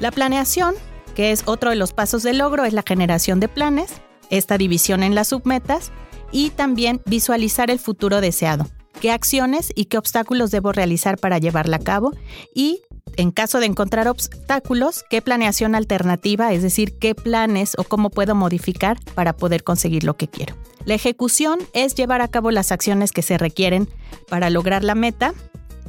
La 0.00 0.10
planeación, 0.10 0.74
que 1.14 1.30
es 1.32 1.42
otro 1.46 1.70
de 1.70 1.76
los 1.76 1.92
pasos 1.92 2.22
del 2.22 2.38
logro, 2.38 2.64
es 2.64 2.72
la 2.72 2.82
generación 2.86 3.40
de 3.40 3.48
planes, 3.48 3.92
esta 4.30 4.58
división 4.58 5.02
en 5.02 5.14
las 5.14 5.28
submetas 5.28 5.92
y 6.32 6.50
también 6.50 7.00
visualizar 7.06 7.70
el 7.70 7.78
futuro 7.78 8.20
deseado 8.20 8.66
qué 9.04 9.10
acciones 9.10 9.70
y 9.74 9.84
qué 9.84 9.98
obstáculos 9.98 10.50
debo 10.50 10.72
realizar 10.72 11.18
para 11.18 11.38
llevarla 11.38 11.76
a 11.76 11.80
cabo 11.80 12.12
y 12.54 12.80
en 13.16 13.30
caso 13.30 13.60
de 13.60 13.66
encontrar 13.66 14.08
obstáculos, 14.08 15.04
qué 15.08 15.22
planeación 15.22 15.74
alternativa, 15.74 16.52
es 16.52 16.62
decir, 16.62 16.98
qué 16.98 17.14
planes 17.14 17.74
o 17.78 17.84
cómo 17.84 18.10
puedo 18.10 18.34
modificar 18.34 18.98
para 19.14 19.36
poder 19.36 19.64
conseguir 19.64 20.04
lo 20.04 20.16
que 20.16 20.28
quiero. 20.28 20.54
La 20.84 20.94
ejecución 20.94 21.58
es 21.72 21.94
llevar 21.94 22.20
a 22.20 22.28
cabo 22.28 22.50
las 22.50 22.72
acciones 22.72 23.12
que 23.12 23.22
se 23.22 23.38
requieren 23.38 23.88
para 24.28 24.50
lograr 24.50 24.84
la 24.84 24.94
meta 24.94 25.34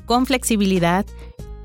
con 0.05 0.25
flexibilidad, 0.25 1.05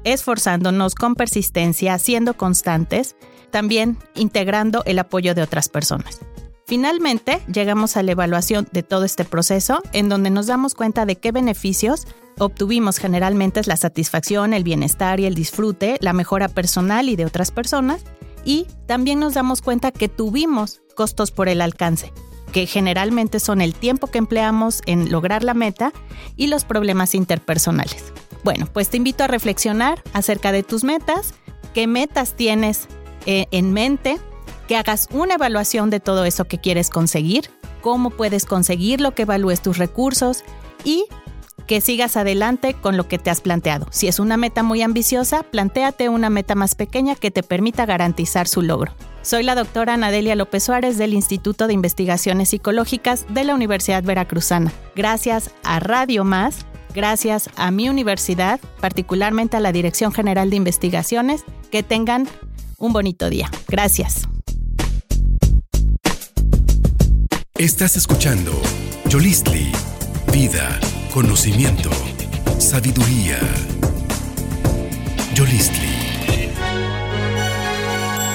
esforzándonos 0.04 0.94
con 0.94 1.14
persistencia, 1.14 1.98
siendo 1.98 2.34
constantes, 2.34 3.16
también 3.50 3.98
integrando 4.14 4.82
el 4.86 4.98
apoyo 4.98 5.34
de 5.34 5.42
otras 5.42 5.68
personas. 5.68 6.20
Finalmente, 6.70 7.42
llegamos 7.52 7.96
a 7.96 8.04
la 8.04 8.12
evaluación 8.12 8.68
de 8.70 8.84
todo 8.84 9.02
este 9.02 9.24
proceso, 9.24 9.82
en 9.92 10.08
donde 10.08 10.30
nos 10.30 10.46
damos 10.46 10.76
cuenta 10.76 11.04
de 11.04 11.16
qué 11.16 11.32
beneficios 11.32 12.06
obtuvimos. 12.38 12.98
Generalmente 12.98 13.58
es 13.58 13.66
la 13.66 13.76
satisfacción, 13.76 14.52
el 14.52 14.62
bienestar 14.62 15.18
y 15.18 15.26
el 15.26 15.34
disfrute, 15.34 15.98
la 16.00 16.12
mejora 16.12 16.46
personal 16.46 17.08
y 17.08 17.16
de 17.16 17.24
otras 17.24 17.50
personas, 17.50 18.04
y 18.44 18.68
también 18.86 19.18
nos 19.18 19.34
damos 19.34 19.62
cuenta 19.62 19.90
que 19.90 20.08
tuvimos 20.08 20.80
costos 20.94 21.32
por 21.32 21.48
el 21.48 21.60
alcance, 21.60 22.12
que 22.52 22.66
generalmente 22.66 23.40
son 23.40 23.62
el 23.62 23.74
tiempo 23.74 24.06
que 24.06 24.18
empleamos 24.18 24.80
en 24.86 25.10
lograr 25.10 25.42
la 25.42 25.54
meta 25.54 25.92
y 26.36 26.46
los 26.46 26.64
problemas 26.64 27.16
interpersonales. 27.16 28.12
Bueno, 28.44 28.68
pues 28.72 28.90
te 28.90 28.96
invito 28.96 29.24
a 29.24 29.26
reflexionar 29.26 30.04
acerca 30.12 30.52
de 30.52 30.62
tus 30.62 30.84
metas, 30.84 31.34
qué 31.74 31.88
metas 31.88 32.34
tienes 32.34 32.86
eh, 33.26 33.46
en 33.50 33.72
mente, 33.72 34.20
que 34.70 34.76
hagas 34.76 35.08
una 35.10 35.34
evaluación 35.34 35.90
de 35.90 35.98
todo 35.98 36.24
eso 36.24 36.44
que 36.44 36.58
quieres 36.58 36.90
conseguir, 36.90 37.50
cómo 37.80 38.10
puedes 38.10 38.44
conseguirlo, 38.44 39.16
que 39.16 39.22
evalúes 39.22 39.62
tus 39.62 39.78
recursos 39.78 40.44
y 40.84 41.06
que 41.66 41.80
sigas 41.80 42.16
adelante 42.16 42.74
con 42.74 42.96
lo 42.96 43.08
que 43.08 43.18
te 43.18 43.30
has 43.30 43.40
planteado. 43.40 43.88
Si 43.90 44.06
es 44.06 44.20
una 44.20 44.36
meta 44.36 44.62
muy 44.62 44.80
ambiciosa, 44.82 45.42
plantéate 45.42 46.08
una 46.08 46.30
meta 46.30 46.54
más 46.54 46.76
pequeña 46.76 47.16
que 47.16 47.32
te 47.32 47.42
permita 47.42 47.84
garantizar 47.84 48.46
su 48.46 48.62
logro. 48.62 48.92
Soy 49.22 49.42
la 49.42 49.56
doctora 49.56 49.94
Anadelia 49.94 50.36
López 50.36 50.62
Suárez 50.62 50.98
del 50.98 51.14
Instituto 51.14 51.66
de 51.66 51.72
Investigaciones 51.72 52.50
Psicológicas 52.50 53.26
de 53.28 53.42
la 53.42 53.56
Universidad 53.56 54.04
Veracruzana. 54.04 54.70
Gracias 54.94 55.50
a 55.64 55.80
Radio 55.80 56.22
Más, 56.22 56.64
gracias 56.94 57.50
a 57.56 57.72
mi 57.72 57.88
universidad, 57.88 58.60
particularmente 58.80 59.56
a 59.56 59.60
la 59.60 59.72
Dirección 59.72 60.12
General 60.12 60.48
de 60.48 60.54
Investigaciones, 60.54 61.42
que 61.72 61.82
tengan 61.82 62.28
un 62.78 62.92
bonito 62.92 63.28
día. 63.30 63.50
Gracias. 63.66 64.28
Estás 67.60 67.94
escuchando 67.98 68.58
Yolistli, 69.10 69.70
vida, 70.32 70.80
conocimiento, 71.12 71.90
sabiduría. 72.58 73.38
Yolistli. 75.34 76.48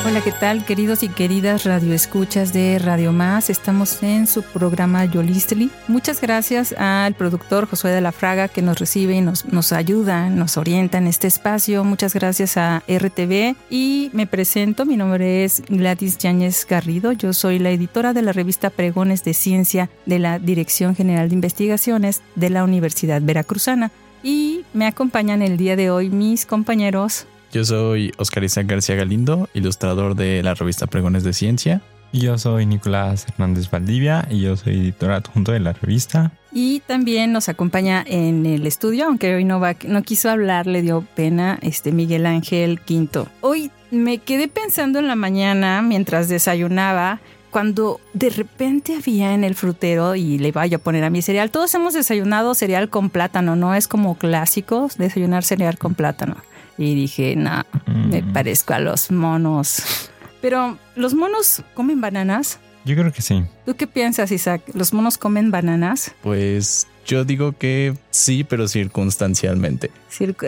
Hola, 0.08 0.22
¿qué 0.22 0.32
tal, 0.32 0.64
queridos 0.64 1.02
y 1.02 1.10
queridas 1.10 1.64
radioescuchas 1.64 2.54
de 2.54 2.78
Radio 2.78 3.12
Más? 3.12 3.50
Estamos 3.50 4.04
en 4.04 4.28
su 4.28 4.44
programa 4.44 5.04
Yolistli. 5.06 5.72
Muchas 5.88 6.22
gracias 6.22 6.74
al 6.78 7.16
productor 7.16 7.68
Josué 7.68 7.90
de 7.90 8.02
la 8.02 8.12
Fraga 8.12 8.48
que 8.48 8.62
nos 8.62 8.78
recibe 8.78 9.16
y 9.16 9.22
nos, 9.22 9.46
nos 9.46 9.72
ayuda, 9.72 10.30
nos 10.30 10.58
orienta 10.58 11.00
en 11.00 11.08
este 11.08 11.26
espacio. 11.26 11.84
Muchas 11.84 12.14
gracias 12.14 12.56
a 12.56 12.84
RTV 12.88 13.56
y 13.72 14.12
me 14.14 14.28
presento. 14.28 14.86
Mi 14.86 14.96
nombre 14.96 15.44
es 15.44 15.64
Gladys 15.70 16.20
Yáñez 16.20 16.68
Garrido. 16.70 17.12
Yo 17.12 17.34
soy 17.34 17.58
la 17.58 17.72
editora 17.72 18.14
de 18.14 18.22
la 18.22 18.32
revista 18.32 18.70
Pregones 18.70 19.24
de 19.24 19.34
Ciencia 19.34 19.90
de 20.06 20.20
la 20.20 20.38
Dirección 20.38 20.96
General 20.96 21.30
de 21.30 21.34
Investigaciones 21.34 22.22
de 22.36 22.52
la 22.52 22.64
Universidad 22.64 23.24
Veracruzana. 23.24 23.90
Y 24.22 24.66
me 24.72 24.86
acompañan 24.86 25.42
el 25.42 25.58
día 25.58 25.76
de 25.76 25.90
hoy 25.90 26.12
mis 26.12 26.46
compañeros 26.46 27.26
yo 27.56 27.64
soy 27.64 28.12
Oscar 28.18 28.44
Isaac 28.44 28.68
García 28.68 28.96
Galindo, 28.96 29.48
ilustrador 29.54 30.16
de 30.16 30.44
la 30.44 30.56
revista 30.56 30.88
Pregones 30.88 31.24
de 31.24 31.32
Ciencia. 31.32 31.82
Y 32.12 32.20
yo 32.20 32.38
soy 32.38 32.66
Nicolás 32.66 33.26
Hernández 33.30 33.72
Valdivia 33.72 34.28
y 34.30 34.42
yo 34.42 34.58
soy 34.58 34.74
editor 34.74 35.12
adjunto 35.12 35.54
de 35.54 35.62
la 35.62 35.72
revista. 35.72 36.34
Y 36.52 36.82
también 36.82 37.32
nos 37.32 37.48
acompaña 37.48 38.04
en 38.06 38.46
el 38.46 38.68
estudio, 38.68 39.06
aunque 39.06 39.34
hoy 39.34 39.46
no, 39.46 39.62
va, 39.62 39.74
no 39.88 40.04
quiso 40.04 40.30
hablar, 40.30 40.68
le 40.68 40.82
dio 40.82 41.08
pena, 41.16 41.58
este 41.62 41.94
Miguel 41.94 42.26
Ángel 42.26 42.82
Quinto. 42.82 43.30
Hoy 43.40 43.72
me 43.90 44.18
quedé 44.18 44.50
pensando 44.50 45.00
en 45.00 45.08
la 45.08 45.16
mañana 45.16 45.82
mientras 45.82 46.28
desayunaba 46.28 47.22
cuando 47.52 48.02
de 48.14 48.32
repente 48.32 48.98
había 48.98 49.34
en 49.34 49.46
el 49.46 49.56
frutero 49.56 50.16
y 50.16 50.40
le 50.40 50.50
iba 50.50 50.64
a 50.64 50.78
poner 50.78 51.06
a 51.06 51.10
mi 51.10 51.22
cereal. 51.22 51.52
Todos 51.52 51.74
hemos 51.74 51.94
desayunado 51.94 52.54
cereal 52.54 52.90
con 52.90 53.10
plátano, 53.10 53.56
¿no? 53.56 53.76
Es 53.76 53.88
como 53.88 54.18
clásico 54.18 54.90
desayunar 54.98 55.46
cereal 55.46 55.78
con 55.78 55.96
plátano. 55.96 56.36
Y 56.78 56.96
dije, 56.96 57.36
no, 57.36 57.64
me 57.86 58.22
parezco 58.24 58.74
a 58.74 58.80
los 58.80 59.12
monos. 59.12 60.10
Pero, 60.42 60.78
¿los 60.96 61.14
monos 61.14 61.64
comen 61.74 62.02
bananas? 62.02 62.60
Yo 62.84 62.96
creo 62.96 63.12
que 63.12 63.22
sí. 63.22 63.44
¿Tú 63.66 63.76
qué 63.76 63.88
piensas, 63.88 64.32
Isaac? 64.32 64.62
¿Los 64.74 64.94
monos 64.94 65.18
comen 65.18 65.52
bananas? 65.52 66.14
Pues 66.22 66.88
yo 67.06 67.24
digo 67.24 67.54
que 67.58 67.94
sí, 68.10 68.44
pero 68.44 68.68
circunstancialmente. 68.68 69.92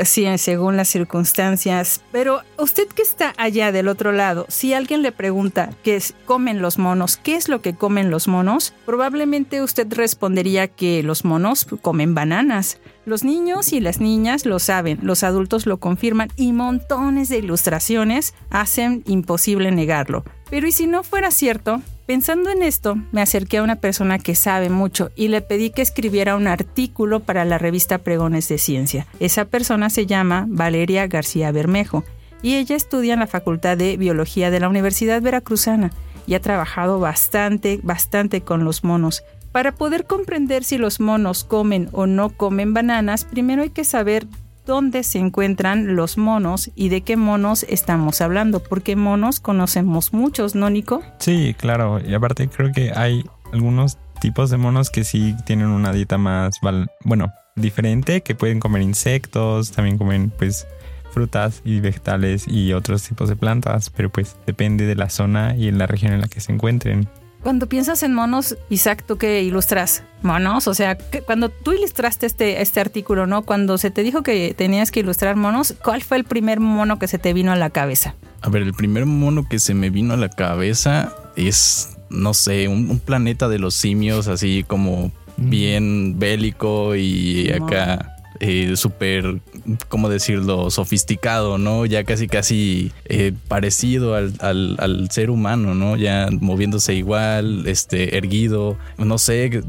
sí, 0.04 0.38
según 0.38 0.78
las 0.78 0.88
circunstancias. 0.88 2.02
Pero 2.12 2.42
usted 2.58 2.88
que 2.88 3.02
está 3.02 3.34
allá 3.38 3.72
del 3.72 3.88
otro 3.88 4.12
lado, 4.12 4.46
si 4.50 4.74
alguien 4.74 5.02
le 5.02 5.12
pregunta 5.12 5.70
qué 5.84 6.02
comen 6.26 6.62
los 6.62 6.78
monos, 6.78 7.18
qué 7.18 7.36
es 7.36 7.48
lo 7.48 7.62
que 7.62 7.76
comen 7.76 8.10
los 8.10 8.28
monos, 8.28 8.74
probablemente 8.86 9.62
usted 9.62 9.88
respondería 9.94 10.68
que 10.68 11.04
los 11.04 11.26
monos 11.26 11.68
comen 11.82 12.16
bananas. 12.16 12.80
Los 13.06 13.24
niños 13.24 13.72
y 13.72 13.80
las 13.80 14.02
niñas 14.02 14.46
lo 14.46 14.60
saben, 14.60 15.00
los 15.02 15.24
adultos 15.24 15.66
lo 15.66 15.78
confirman 15.78 16.30
y 16.36 16.52
montones 16.52 17.30
de 17.30 17.38
ilustraciones 17.38 18.34
hacen 18.50 19.04
imposible 19.06 19.72
negarlo. 19.72 20.26
Pero 20.50 20.68
¿y 20.68 20.72
si 20.72 20.88
no 20.88 21.04
fuera 21.04 21.32
cierto? 21.32 21.82
Pensando 22.08 22.50
en 22.52 22.64
esto, 22.64 22.96
me 23.12 23.22
acerqué 23.22 23.58
a 23.58 23.64
una 23.64 23.76
persona 23.76 24.18
que 24.18 24.34
sabe 24.34 24.70
mucho 24.70 25.12
y 25.18 25.28
le 25.28 25.42
pedí 25.42 25.72
que 25.72 25.82
escribiera 25.82 26.38
un 26.38 26.48
artículo 26.48 27.20
para 27.20 27.44
la 27.44 27.58
revista 27.58 27.98
Pregones 27.98 28.48
de 28.48 28.58
Ciencia. 28.58 29.06
Esa 29.20 29.44
persona 29.44 29.90
se 29.90 30.06
llama 30.06 30.46
Valeria 30.48 31.06
García 31.08 31.52
Bermejo 31.52 32.06
y 32.42 32.56
ella 32.56 32.78
estudia 32.78 33.16
en 33.16 33.20
la 33.20 33.28
Facultad 33.28 33.76
de 33.76 33.98
Biología 33.98 34.50
de 34.52 34.62
la 34.62 34.70
Universidad 34.70 35.22
Veracruzana 35.22 35.92
y 36.26 36.36
ha 36.36 36.42
trabajado 36.42 37.02
bastante, 37.02 37.82
bastante 37.84 38.40
con 38.40 38.64
los 38.64 38.86
monos. 38.86 39.26
Para 39.52 39.76
poder 39.76 40.06
comprender 40.06 40.64
si 40.64 40.78
los 40.78 41.02
monos 41.02 41.44
comen 41.44 41.90
o 41.92 42.08
no 42.08 42.30
comen 42.30 42.74
bananas, 42.74 43.26
primero 43.26 43.64
hay 43.64 43.72
que 43.72 43.84
saber 43.84 44.28
dónde 44.68 45.02
se 45.02 45.18
encuentran 45.18 45.96
los 45.96 46.20
monos 46.20 46.70
y 46.76 46.90
de 46.90 47.02
qué 47.02 47.18
monos 47.18 47.66
estamos 47.68 48.22
hablando, 48.22 48.62
porque 48.62 48.96
monos 48.96 49.40
conocemos 49.40 50.14
muchos, 50.14 50.54
¿no, 50.54 50.70
Nico? 50.70 51.02
Sí, 51.18 51.56
claro. 51.58 52.00
Y 52.06 52.14
aparte 52.14 52.48
creo 52.50 52.72
que 52.72 52.92
hay 52.96 53.24
algunos 53.52 53.98
tipos 54.22 54.52
de 54.52 54.58
monos 54.58 54.92
que 54.92 55.04
sí 55.04 55.36
tienen 55.46 55.68
una 55.68 55.92
dieta 55.92 56.18
más, 56.20 56.60
bueno, 57.04 57.32
diferente, 57.56 58.22
que 58.22 58.36
pueden 58.36 58.60
comer 58.60 58.82
insectos, 58.84 59.72
también 59.72 59.98
comen 59.98 60.32
pues 60.38 60.68
frutas 61.12 61.62
y 61.66 61.80
vegetales 61.80 62.48
y 62.48 62.74
otros 62.74 63.02
tipos 63.04 63.30
de 63.30 63.36
plantas, 63.36 63.90
pero 63.90 64.12
pues 64.12 64.36
depende 64.46 64.86
de 64.86 64.96
la 64.96 65.10
zona 65.10 65.56
y 65.56 65.68
en 65.68 65.78
la 65.78 65.88
región 65.88 66.14
en 66.14 66.22
la 66.22 66.28
que 66.28 66.42
se 66.42 66.52
encuentren. 66.52 67.08
Cuando 67.44 67.68
piensas 67.68 68.04
en 68.04 68.14
monos, 68.14 68.58
Isaac, 68.70 69.04
¿tú 69.08 69.18
qué 69.18 69.44
ilustras? 69.44 70.04
¿Monos? 70.22 70.68
O 70.68 70.74
sea, 70.74 70.98
cuando 71.26 71.50
tú 71.50 71.72
ilustraste 71.72 72.26
este, 72.26 72.62
este 72.62 72.80
artículo, 72.80 73.28
¿no? 73.28 73.44
Cuando 73.44 73.78
se 73.78 73.92
te 73.92 74.04
dijo 74.04 74.24
que 74.24 74.54
tenías 74.58 74.92
que 74.92 75.02
ilustrar 75.02 75.36
monos, 75.36 75.76
¿cuál 75.84 76.02
fue 76.02 76.18
el 76.18 76.24
primer 76.24 76.60
mono 76.60 77.00
que 77.00 77.08
se 77.08 77.20
te 77.20 77.34
vino 77.34 77.52
a 77.52 77.56
la 77.56 77.70
cabeza? 77.70 78.16
A 78.42 78.50
ver, 78.50 78.64
el 78.64 78.74
primer 78.74 79.06
mono 79.06 79.48
que 79.48 79.60
se 79.60 79.74
me 79.74 79.90
vino 79.90 80.14
a 80.14 80.18
la 80.18 80.30
cabeza 80.30 81.16
es, 81.36 81.98
no 82.10 82.34
sé, 82.34 82.68
un, 82.68 83.00
planeta 83.00 83.48
de 83.48 83.60
los 83.60 83.76
simios, 83.76 84.28
así 84.28 84.66
como 84.68 85.12
mm. 85.38 85.50
bien 85.50 86.20
bélico 86.20 86.96
y 86.96 87.52
acá 87.52 88.17
eh, 88.40 88.76
súper, 88.76 89.40
¿cómo 89.88 90.10
decirlo?, 90.10 90.70
sofisticado, 90.72 91.58
¿no? 91.58 91.86
Ya 91.86 92.04
casi, 92.04 92.28
casi 92.28 92.92
eh, 93.06 93.34
parecido 93.48 94.16
al, 94.16 94.34
al, 94.40 95.10
ser 95.12 95.30
humano, 95.30 95.76
¿no? 95.76 95.96
Ya 95.96 96.28
moviéndose 96.32 96.94
igual, 96.94 97.68
este, 97.68 98.18
erguido, 98.18 98.78
no 98.98 99.18
sé, 99.18 99.62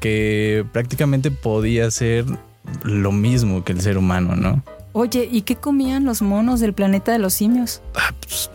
que, 0.00 0.64
prácticamente 0.72 1.30
podía 1.30 1.90
ser 1.90 2.24
lo 2.82 3.12
mismo 3.12 3.64
que 3.64 3.72
el 3.72 3.80
ser 3.80 3.98
humano, 3.98 4.36
¿no? 4.36 4.62
Oye, 4.92 5.28
¿y 5.30 5.42
qué 5.42 5.56
comían 5.56 6.04
los 6.04 6.22
monos 6.22 6.60
del 6.60 6.72
planeta 6.72 7.12
de 7.12 7.18
los 7.18 7.34
simios? 7.34 7.82
Ah, 7.96 8.14
pues, 8.20 8.50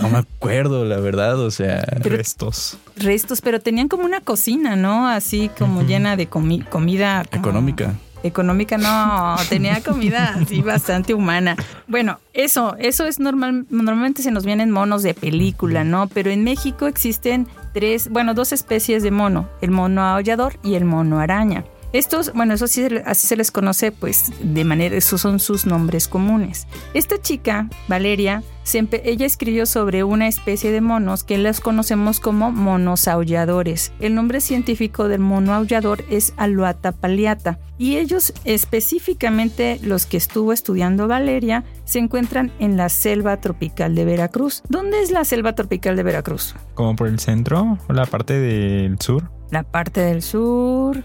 no 0.00 0.08
me 0.08 0.18
acuerdo, 0.18 0.84
la 0.84 0.98
verdad, 0.98 1.38
o 1.40 1.50
sea, 1.50 1.82
restos. 2.00 2.78
Restos, 2.96 3.40
pero 3.40 3.60
tenían 3.60 3.88
como 3.88 4.04
una 4.04 4.20
cocina, 4.20 4.76
¿no? 4.76 5.08
Así 5.08 5.50
como 5.58 5.82
llena 5.82 6.16
de 6.16 6.26
comida. 6.26 7.24
Económica. 7.32 7.94
Económica 8.22 8.78
no, 8.78 9.36
tenía 9.48 9.82
comida 9.82 10.36
así 10.40 10.62
bastante 10.62 11.14
humana. 11.14 11.56
Bueno, 11.86 12.18
eso, 12.32 12.76
eso 12.78 13.04
es 13.06 13.20
normal, 13.20 13.66
normalmente 13.70 14.22
se 14.22 14.30
nos 14.30 14.44
vienen 14.44 14.70
monos 14.70 15.02
de 15.02 15.14
película, 15.14 15.84
¿no? 15.84 16.08
Pero 16.08 16.30
en 16.30 16.44
México 16.44 16.86
existen 16.86 17.46
tres, 17.72 18.08
bueno, 18.08 18.34
dos 18.34 18.52
especies 18.52 19.02
de 19.02 19.10
mono, 19.10 19.48
el 19.60 19.70
mono 19.70 20.02
aullador 20.02 20.58
y 20.62 20.74
el 20.74 20.84
mono 20.84 21.20
araña. 21.20 21.64
Estos, 21.92 22.32
bueno, 22.34 22.54
eso 22.54 22.66
sí, 22.66 22.86
así 23.04 23.26
se 23.26 23.36
les 23.36 23.50
conoce, 23.50 23.92
pues 23.92 24.32
de 24.40 24.64
manera, 24.64 24.96
esos 24.96 25.20
son 25.20 25.38
sus 25.38 25.66
nombres 25.66 26.08
comunes. 26.08 26.66
Esta 26.94 27.20
chica, 27.20 27.68
Valeria, 27.88 28.42
ella 28.74 29.26
escribió 29.26 29.64
sobre 29.64 30.02
una 30.02 30.26
especie 30.26 30.72
de 30.72 30.80
monos 30.80 31.22
que 31.22 31.38
las 31.38 31.60
conocemos 31.60 32.18
como 32.18 32.50
monos 32.50 33.06
aulladores. 33.06 33.92
El 34.00 34.14
nombre 34.14 34.40
científico 34.40 35.08
del 35.08 35.20
mono 35.20 35.54
aullador 35.54 36.04
es 36.10 36.34
Aluata 36.36 36.92
paliata 36.92 37.60
y 37.78 37.96
ellos 37.96 38.32
específicamente 38.44 39.78
los 39.82 40.06
que 40.06 40.16
estuvo 40.16 40.52
estudiando 40.52 41.06
Valeria 41.06 41.64
se 41.84 42.00
encuentran 42.00 42.50
en 42.58 42.76
la 42.76 42.88
selva 42.88 43.40
tropical 43.40 43.94
de 43.94 44.04
Veracruz. 44.04 44.62
¿Dónde 44.68 45.00
es 45.00 45.12
la 45.12 45.24
selva 45.24 45.54
tropical 45.54 45.94
de 45.94 46.02
Veracruz? 46.02 46.56
Como 46.74 46.96
por 46.96 47.06
el 47.06 47.20
centro 47.20 47.78
o 47.88 47.92
la 47.92 48.06
parte 48.06 48.34
del 48.34 48.98
sur. 49.00 49.35
La 49.50 49.62
parte 49.62 50.00
del 50.00 50.22
sur, 50.22 51.02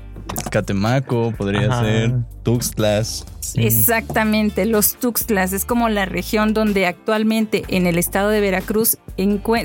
Catemaco, 0.49 1.33
podría 1.37 1.79
ser 1.81 2.13
Tuxtlas. 2.43 3.25
Exactamente, 3.55 4.65
los 4.65 4.95
Tuxtlas 4.95 5.51
es 5.53 5.65
como 5.65 5.89
la 5.89 6.05
región 6.05 6.53
donde 6.53 6.85
actualmente 6.85 7.63
en 7.67 7.85
el 7.85 7.97
estado 7.97 8.29
de 8.29 8.39
Veracruz 8.39 8.97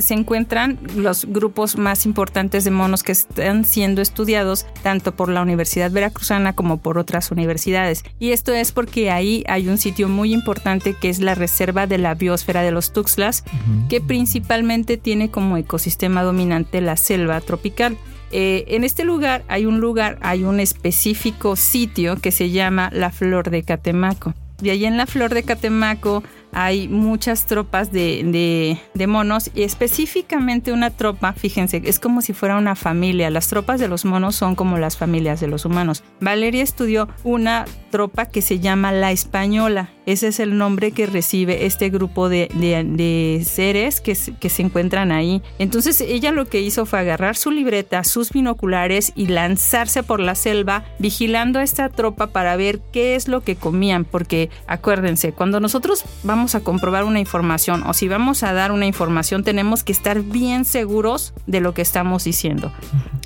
se 0.01 0.15
encuentran 0.15 0.79
los 0.97 1.25
grupos 1.27 1.77
más 1.77 2.05
importantes 2.05 2.65
de 2.65 2.71
monos 2.71 3.03
que 3.03 3.13
están 3.13 3.65
siendo 3.65 4.03
estudiados 4.03 4.67
tanto 4.83 5.15
por 5.15 5.29
la 5.29 5.43
Universidad 5.43 5.91
Veracruzana 5.91 6.55
como 6.55 6.79
por 6.79 6.99
otras 6.99 7.31
universidades. 7.31 8.05
Y 8.19 8.33
esto 8.33 8.53
es 8.53 8.73
porque 8.73 9.11
ahí 9.11 9.45
hay 9.49 9.69
un 9.69 9.79
sitio 9.79 10.09
muy 10.09 10.33
importante 10.33 10.95
que 10.95 11.09
es 11.09 11.21
la 11.21 11.35
Reserva 11.35 11.87
de 11.87 11.99
la 11.99 12.15
Biosfera 12.15 12.63
de 12.63 12.73
los 12.73 12.93
Tuxtlas, 12.93 13.45
que 13.89 14.01
principalmente 14.01 14.97
tiene 14.97 15.31
como 15.31 15.57
ecosistema 15.57 16.23
dominante 16.23 16.81
la 16.81 16.97
selva 16.97 17.41
tropical. 17.41 17.97
Eh, 18.33 18.65
en 18.69 18.85
este 18.85 19.05
lugar 19.05 19.45
hay 19.49 19.67
un 19.67 19.81
lugar, 19.81 20.19
hay 20.21 20.45
un 20.45 20.61
específico 20.61 21.57
sitio 21.57 22.17
que 22.17 22.33
se 22.33 22.51
llama 22.51 22.91
la 22.93 23.11
Flor 23.11 23.51
de 23.51 23.63
Catemaco. 23.63 24.35
Y 24.63 24.71
ahí 24.71 24.87
en 24.87 24.97
la 24.97 25.07
Flor 25.07 25.35
de 25.35 25.43
Catemaco 25.43 26.23
hay 26.53 26.89
muchas 26.89 27.45
tropas 27.45 27.93
de, 27.93 28.79
de, 28.95 29.07
monos 29.07 29.51
y 29.55 29.63
específicamente 29.63 30.73
una 30.73 30.89
tropa, 30.89 31.35
fíjense, 31.35 31.83
es 31.85 32.01
como 32.01 32.23
si 32.23 32.33
fuera 32.33 32.57
una 32.57 32.75
familia. 32.75 33.29
Las 33.29 33.49
tropas 33.49 33.79
de 33.79 33.89
los 33.89 34.07
monos 34.07 34.35
son 34.35 34.55
como 34.55 34.79
las 34.79 34.97
familias 34.97 35.41
de 35.41 35.49
los 35.49 35.67
humanos. 35.67 36.03
Valeria 36.21 36.63
estudió 36.63 37.09
una 37.25 37.67
tropa 37.91 38.27
que 38.27 38.41
se 38.41 38.59
llama 38.59 38.93
la 38.93 39.13
española. 39.13 39.91
Ese 40.07 40.29
es 40.29 40.39
el 40.39 40.57
nombre 40.57 40.93
que 40.93 41.07
recibe 41.07 41.67
este 41.67 41.91
grupo 41.91 42.29
de, 42.29 42.49
de, 42.55 43.45
seres 43.45 44.01
que, 44.01 44.17
que, 44.39 44.49
se 44.49 44.63
encuentran 44.63 45.11
ahí. 45.11 45.43
Entonces 45.59 46.01
ella 46.01 46.31
lo 46.31 46.47
que 46.47 46.61
hizo 46.61 46.87
fue 46.87 47.01
agarrar 47.01 47.37
su 47.37 47.51
libreta, 47.51 48.05
sus 48.05 48.31
binoculares 48.31 49.13
y 49.17 49.27
lanzarse 49.27 50.05
por 50.05 50.21
la 50.21 50.37
selva 50.37 50.85
vigilando 51.01 51.59
a 51.59 51.65
esta 51.65 51.89
tropa 51.89 52.29
para 52.29 52.55
ver 52.55 52.81
qué 52.93 53.17
es 53.17 53.27
lo 53.27 53.43
que 53.43 53.57
comían. 53.57 54.05
Porque 54.05 54.49
acuérdense, 54.69 55.33
cuando 55.33 55.59
nosotros 55.59 56.05
vamos 56.23 56.55
a 56.55 56.61
comprobar 56.61 57.05
una 57.05 57.19
información 57.19 57.83
o 57.83 57.93
si 57.93 58.07
vamos 58.07 58.45
a 58.45 58.53
dar 58.53 58.71
una 58.71 58.87
información 58.87 59.43
tenemos 59.43 59.83
que 59.83 59.93
estar 59.93 60.23
bien 60.23 60.65
seguros 60.65 61.35
de 61.47 61.61
lo 61.61 61.75
que 61.75 61.83
estamos 61.83 62.23
diciendo. 62.23 62.73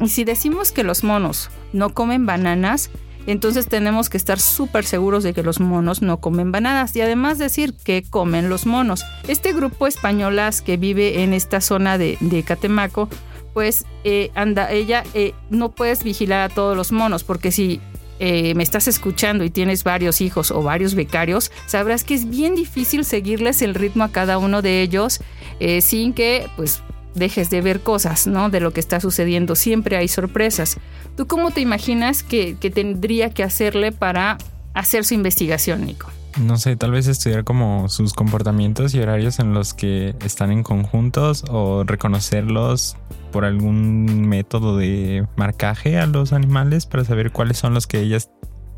Y 0.00 0.08
si 0.08 0.24
decimos 0.24 0.72
que 0.72 0.82
los 0.82 1.04
monos 1.04 1.50
no 1.74 1.90
comen 1.90 2.24
bananas, 2.24 2.90
entonces 3.30 3.66
tenemos 3.66 4.08
que 4.08 4.16
estar 4.16 4.40
súper 4.40 4.84
seguros 4.84 5.22
de 5.22 5.32
que 5.32 5.42
los 5.42 5.60
monos 5.60 6.02
no 6.02 6.18
comen 6.18 6.52
bananas 6.52 6.94
y 6.96 7.00
además 7.00 7.38
decir 7.38 7.74
que 7.74 8.02
comen 8.02 8.48
los 8.48 8.66
monos. 8.66 9.04
Este 9.28 9.52
grupo 9.52 9.86
españolas 9.86 10.62
que 10.62 10.76
vive 10.76 11.22
en 11.22 11.32
esta 11.32 11.60
zona 11.60 11.98
de, 11.98 12.44
Catemaco, 12.46 13.08
pues 13.54 13.84
eh, 14.04 14.30
anda, 14.34 14.70
ella 14.70 15.04
eh, 15.14 15.34
no 15.50 15.70
puedes 15.70 16.04
vigilar 16.04 16.50
a 16.50 16.54
todos 16.54 16.76
los 16.76 16.92
monos 16.92 17.24
porque 17.24 17.52
si 17.52 17.80
eh, 18.18 18.54
me 18.54 18.62
estás 18.62 18.86
escuchando 18.88 19.44
y 19.44 19.50
tienes 19.50 19.84
varios 19.84 20.20
hijos 20.20 20.50
o 20.50 20.62
varios 20.62 20.94
becarios, 20.94 21.50
sabrás 21.66 22.04
que 22.04 22.14
es 22.14 22.28
bien 22.28 22.54
difícil 22.54 23.04
seguirles 23.04 23.62
el 23.62 23.74
ritmo 23.74 24.04
a 24.04 24.10
cada 24.10 24.38
uno 24.38 24.62
de 24.62 24.82
ellos 24.82 25.20
sin 25.82 26.14
que 26.14 26.48
pues 26.56 26.82
dejes 27.14 27.50
de 27.50 27.60
ver 27.60 27.80
cosas, 27.80 28.26
¿no? 28.26 28.50
De 28.50 28.60
lo 28.60 28.72
que 28.72 28.80
está 28.80 29.00
sucediendo. 29.00 29.54
Siempre 29.54 29.96
hay 29.96 30.08
sorpresas. 30.08 30.78
¿Tú 31.16 31.26
cómo 31.26 31.50
te 31.50 31.60
imaginas 31.60 32.22
que, 32.22 32.56
que 32.58 32.70
tendría 32.70 33.30
que 33.30 33.42
hacerle 33.42 33.92
para 33.92 34.38
hacer 34.74 35.04
su 35.04 35.14
investigación, 35.14 35.84
Nico? 35.84 36.08
No 36.38 36.58
sé, 36.58 36.76
tal 36.76 36.92
vez 36.92 37.08
estudiar 37.08 37.44
como 37.44 37.88
sus 37.88 38.14
comportamientos 38.14 38.94
y 38.94 39.00
horarios 39.00 39.40
en 39.40 39.52
los 39.52 39.74
que 39.74 40.14
están 40.24 40.52
en 40.52 40.62
conjuntos 40.62 41.44
o 41.48 41.82
reconocerlos 41.84 42.96
por 43.32 43.44
algún 43.44 44.28
método 44.28 44.76
de 44.76 45.26
marcaje 45.36 45.98
a 45.98 46.06
los 46.06 46.32
animales 46.32 46.86
para 46.86 47.04
saber 47.04 47.32
cuáles 47.32 47.58
son 47.58 47.74
los 47.74 47.86
que 47.86 48.00
ellas 48.00 48.30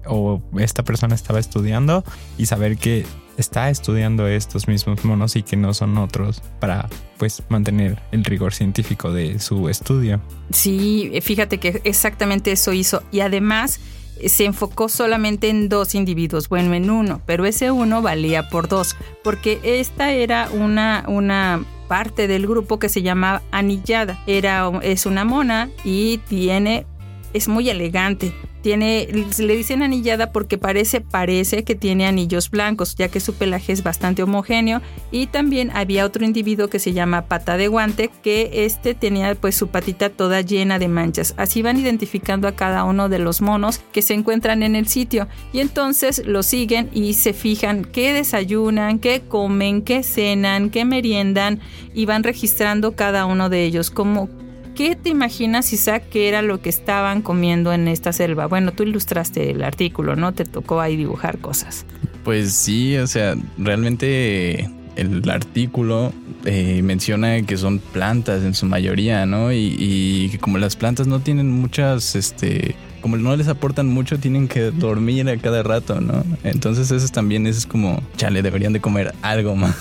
o 0.06 0.42
esta 0.58 0.82
persona 0.82 1.14
estaba 1.14 1.38
estudiando 1.38 2.04
y 2.38 2.46
saber 2.46 2.78
que 2.78 3.04
está 3.36 3.70
estudiando 3.70 4.26
estos 4.26 4.68
mismos 4.68 5.04
monos 5.04 5.36
y 5.36 5.42
que 5.42 5.56
no 5.56 5.74
son 5.74 5.96
otros 5.98 6.42
para 6.60 6.88
pues 7.18 7.42
mantener 7.48 8.00
el 8.12 8.24
rigor 8.24 8.54
científico 8.54 9.12
de 9.12 9.38
su 9.38 9.68
estudio. 9.68 10.20
Sí, 10.50 11.12
fíjate 11.22 11.58
que 11.58 11.80
exactamente 11.84 12.52
eso 12.52 12.72
hizo 12.72 13.02
y 13.10 13.20
además 13.20 13.80
se 14.26 14.44
enfocó 14.44 14.88
solamente 14.88 15.48
en 15.48 15.68
dos 15.68 15.94
individuos, 15.94 16.48
bueno, 16.48 16.74
en 16.74 16.90
uno, 16.90 17.20
pero 17.26 17.44
ese 17.44 17.70
uno 17.70 18.02
valía 18.02 18.48
por 18.48 18.68
dos, 18.68 18.96
porque 19.24 19.58
esta 19.62 20.12
era 20.12 20.48
una, 20.52 21.04
una 21.08 21.64
parte 21.88 22.28
del 22.28 22.46
grupo 22.46 22.78
que 22.78 22.88
se 22.88 23.02
llama 23.02 23.42
Anillada. 23.50 24.22
Era, 24.26 24.70
es 24.82 25.06
una 25.06 25.24
mona 25.24 25.70
y 25.84 26.18
tiene, 26.28 26.86
es 27.32 27.48
muy 27.48 27.68
elegante 27.68 28.32
tiene, 28.62 29.08
le 29.38 29.56
dicen 29.56 29.82
anillada 29.82 30.32
porque 30.32 30.56
parece, 30.56 31.00
parece 31.00 31.64
que 31.64 31.74
tiene 31.74 32.06
anillos 32.06 32.50
blancos, 32.50 32.94
ya 32.94 33.08
que 33.08 33.20
su 33.20 33.34
pelaje 33.34 33.72
es 33.72 33.82
bastante 33.82 34.22
homogéneo. 34.22 34.80
Y 35.10 35.26
también 35.26 35.70
había 35.74 36.06
otro 36.06 36.24
individuo 36.24 36.68
que 36.68 36.78
se 36.78 36.92
llama 36.92 37.26
pata 37.26 37.56
de 37.56 37.68
guante, 37.68 38.10
que 38.22 38.64
este 38.64 38.94
tenía 38.94 39.34
pues 39.34 39.56
su 39.56 39.68
patita 39.68 40.08
toda 40.08 40.40
llena 40.40 40.78
de 40.78 40.88
manchas. 40.88 41.34
Así 41.36 41.60
van 41.62 41.78
identificando 41.78 42.48
a 42.48 42.56
cada 42.56 42.84
uno 42.84 43.08
de 43.08 43.18
los 43.18 43.42
monos 43.42 43.80
que 43.92 44.02
se 44.02 44.14
encuentran 44.14 44.62
en 44.62 44.76
el 44.76 44.86
sitio. 44.86 45.28
Y 45.52 45.60
entonces 45.60 46.22
lo 46.24 46.42
siguen 46.42 46.88
y 46.94 47.14
se 47.14 47.32
fijan 47.32 47.84
qué 47.84 48.12
desayunan, 48.12 48.98
qué 48.98 49.22
comen, 49.26 49.82
qué 49.82 50.02
cenan, 50.02 50.70
qué 50.70 50.84
meriendan 50.84 51.60
y 51.94 52.06
van 52.06 52.22
registrando 52.22 52.92
cada 52.92 53.26
uno 53.26 53.48
de 53.48 53.64
ellos 53.64 53.90
como 53.90 54.28
¿Qué 54.74 54.96
te 54.96 55.10
imaginas, 55.10 55.72
Isaac, 55.72 56.04
que 56.10 56.28
era 56.28 56.40
lo 56.40 56.62
que 56.62 56.70
estaban 56.70 57.20
comiendo 57.20 57.72
en 57.72 57.88
esta 57.88 58.12
selva? 58.12 58.46
Bueno, 58.46 58.72
tú 58.72 58.84
ilustraste 58.84 59.50
el 59.50 59.62
artículo, 59.62 60.16
¿no? 60.16 60.32
Te 60.32 60.44
tocó 60.44 60.80
ahí 60.80 60.96
dibujar 60.96 61.38
cosas. 61.38 61.84
Pues 62.24 62.52
sí, 62.52 62.96
o 62.96 63.06
sea, 63.06 63.34
realmente 63.58 64.70
el 64.96 65.28
artículo 65.28 66.12
eh, 66.44 66.80
menciona 66.82 67.42
que 67.42 67.56
son 67.56 67.78
plantas 67.78 68.44
en 68.44 68.54
su 68.54 68.66
mayoría, 68.66 69.26
¿no? 69.26 69.52
Y, 69.52 69.76
y, 69.78 70.28
que 70.30 70.38
como 70.38 70.58
las 70.58 70.76
plantas 70.76 71.06
no 71.06 71.20
tienen 71.20 71.50
muchas, 71.50 72.14
este, 72.16 72.74
como 73.00 73.16
no 73.16 73.36
les 73.36 73.48
aportan 73.48 73.88
mucho, 73.88 74.18
tienen 74.18 74.48
que 74.48 74.70
dormir 74.70 75.28
a 75.28 75.36
cada 75.36 75.62
rato, 75.62 76.00
¿no? 76.00 76.24
Entonces 76.44 76.90
eso 76.90 77.08
también 77.08 77.46
es 77.46 77.66
como, 77.66 78.02
chale, 78.16 78.42
deberían 78.42 78.72
de 78.72 78.80
comer 78.80 79.14
algo 79.22 79.54
más. 79.54 79.76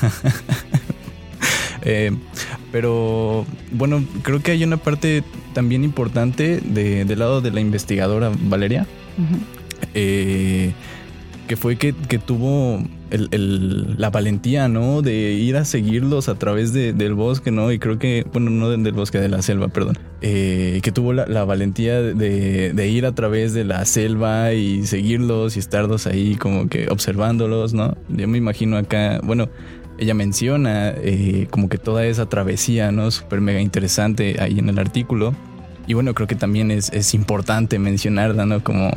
eh, 1.83 2.11
pero 2.71 3.45
bueno, 3.71 4.03
creo 4.23 4.41
que 4.41 4.51
hay 4.51 4.63
una 4.63 4.77
parte 4.77 5.23
también 5.53 5.83
importante 5.83 6.61
de, 6.63 7.05
del 7.05 7.19
lado 7.19 7.41
de 7.41 7.51
la 7.51 7.59
investigadora 7.59 8.31
Valeria, 8.43 8.87
uh 9.17 9.21
-huh. 9.21 9.39
eh, 9.93 10.71
que 11.47 11.57
fue 11.57 11.75
que, 11.75 11.93
que 12.07 12.17
tuvo 12.17 12.81
el, 13.09 13.27
el, 13.31 13.99
la 13.99 14.09
valentía, 14.09 14.69
¿no? 14.69 15.01
De 15.01 15.33
ir 15.33 15.57
a 15.57 15.65
seguirlos 15.65 16.29
a 16.29 16.35
través 16.35 16.71
de, 16.71 16.93
del 16.93 17.13
bosque, 17.13 17.51
¿no? 17.51 17.71
Y 17.73 17.77
creo 17.77 17.99
que, 17.99 18.25
bueno, 18.31 18.49
no 18.49 18.69
del 18.69 18.93
bosque, 18.93 19.19
de 19.19 19.27
la 19.27 19.41
selva, 19.41 19.67
perdón. 19.67 19.97
Eh, 20.21 20.79
que 20.81 20.93
tuvo 20.93 21.11
la, 21.11 21.25
la 21.27 21.43
valentía 21.43 22.01
de, 22.01 22.71
de, 22.73 22.87
ir 22.87 23.05
a 23.05 23.13
través 23.13 23.53
de 23.53 23.65
la 23.65 23.83
selva 23.85 24.53
y 24.53 24.85
seguirlos 24.85 25.57
y 25.57 25.59
estarlos 25.59 26.07
ahí 26.07 26.35
como 26.35 26.69
que 26.69 26.87
observándolos, 26.89 27.73
¿no? 27.73 27.97
Yo 28.07 28.27
me 28.29 28.37
imagino 28.37 28.77
acá, 28.77 29.19
bueno, 29.21 29.49
ella 30.01 30.15
menciona 30.15 30.89
eh, 30.97 31.47
como 31.51 31.69
que 31.69 31.77
toda 31.77 32.05
esa 32.07 32.27
travesía, 32.27 32.91
¿no? 32.91 33.11
Súper 33.11 33.39
mega 33.39 33.61
interesante 33.61 34.37
ahí 34.39 34.57
en 34.57 34.67
el 34.67 34.79
artículo. 34.79 35.35
Y 35.85 35.93
bueno, 35.93 36.15
creo 36.15 36.27
que 36.27 36.35
también 36.35 36.71
es, 36.71 36.91
es 36.91 37.13
importante 37.13 37.77
mencionarla, 37.77 38.47
¿no? 38.47 38.63
Como, 38.63 38.89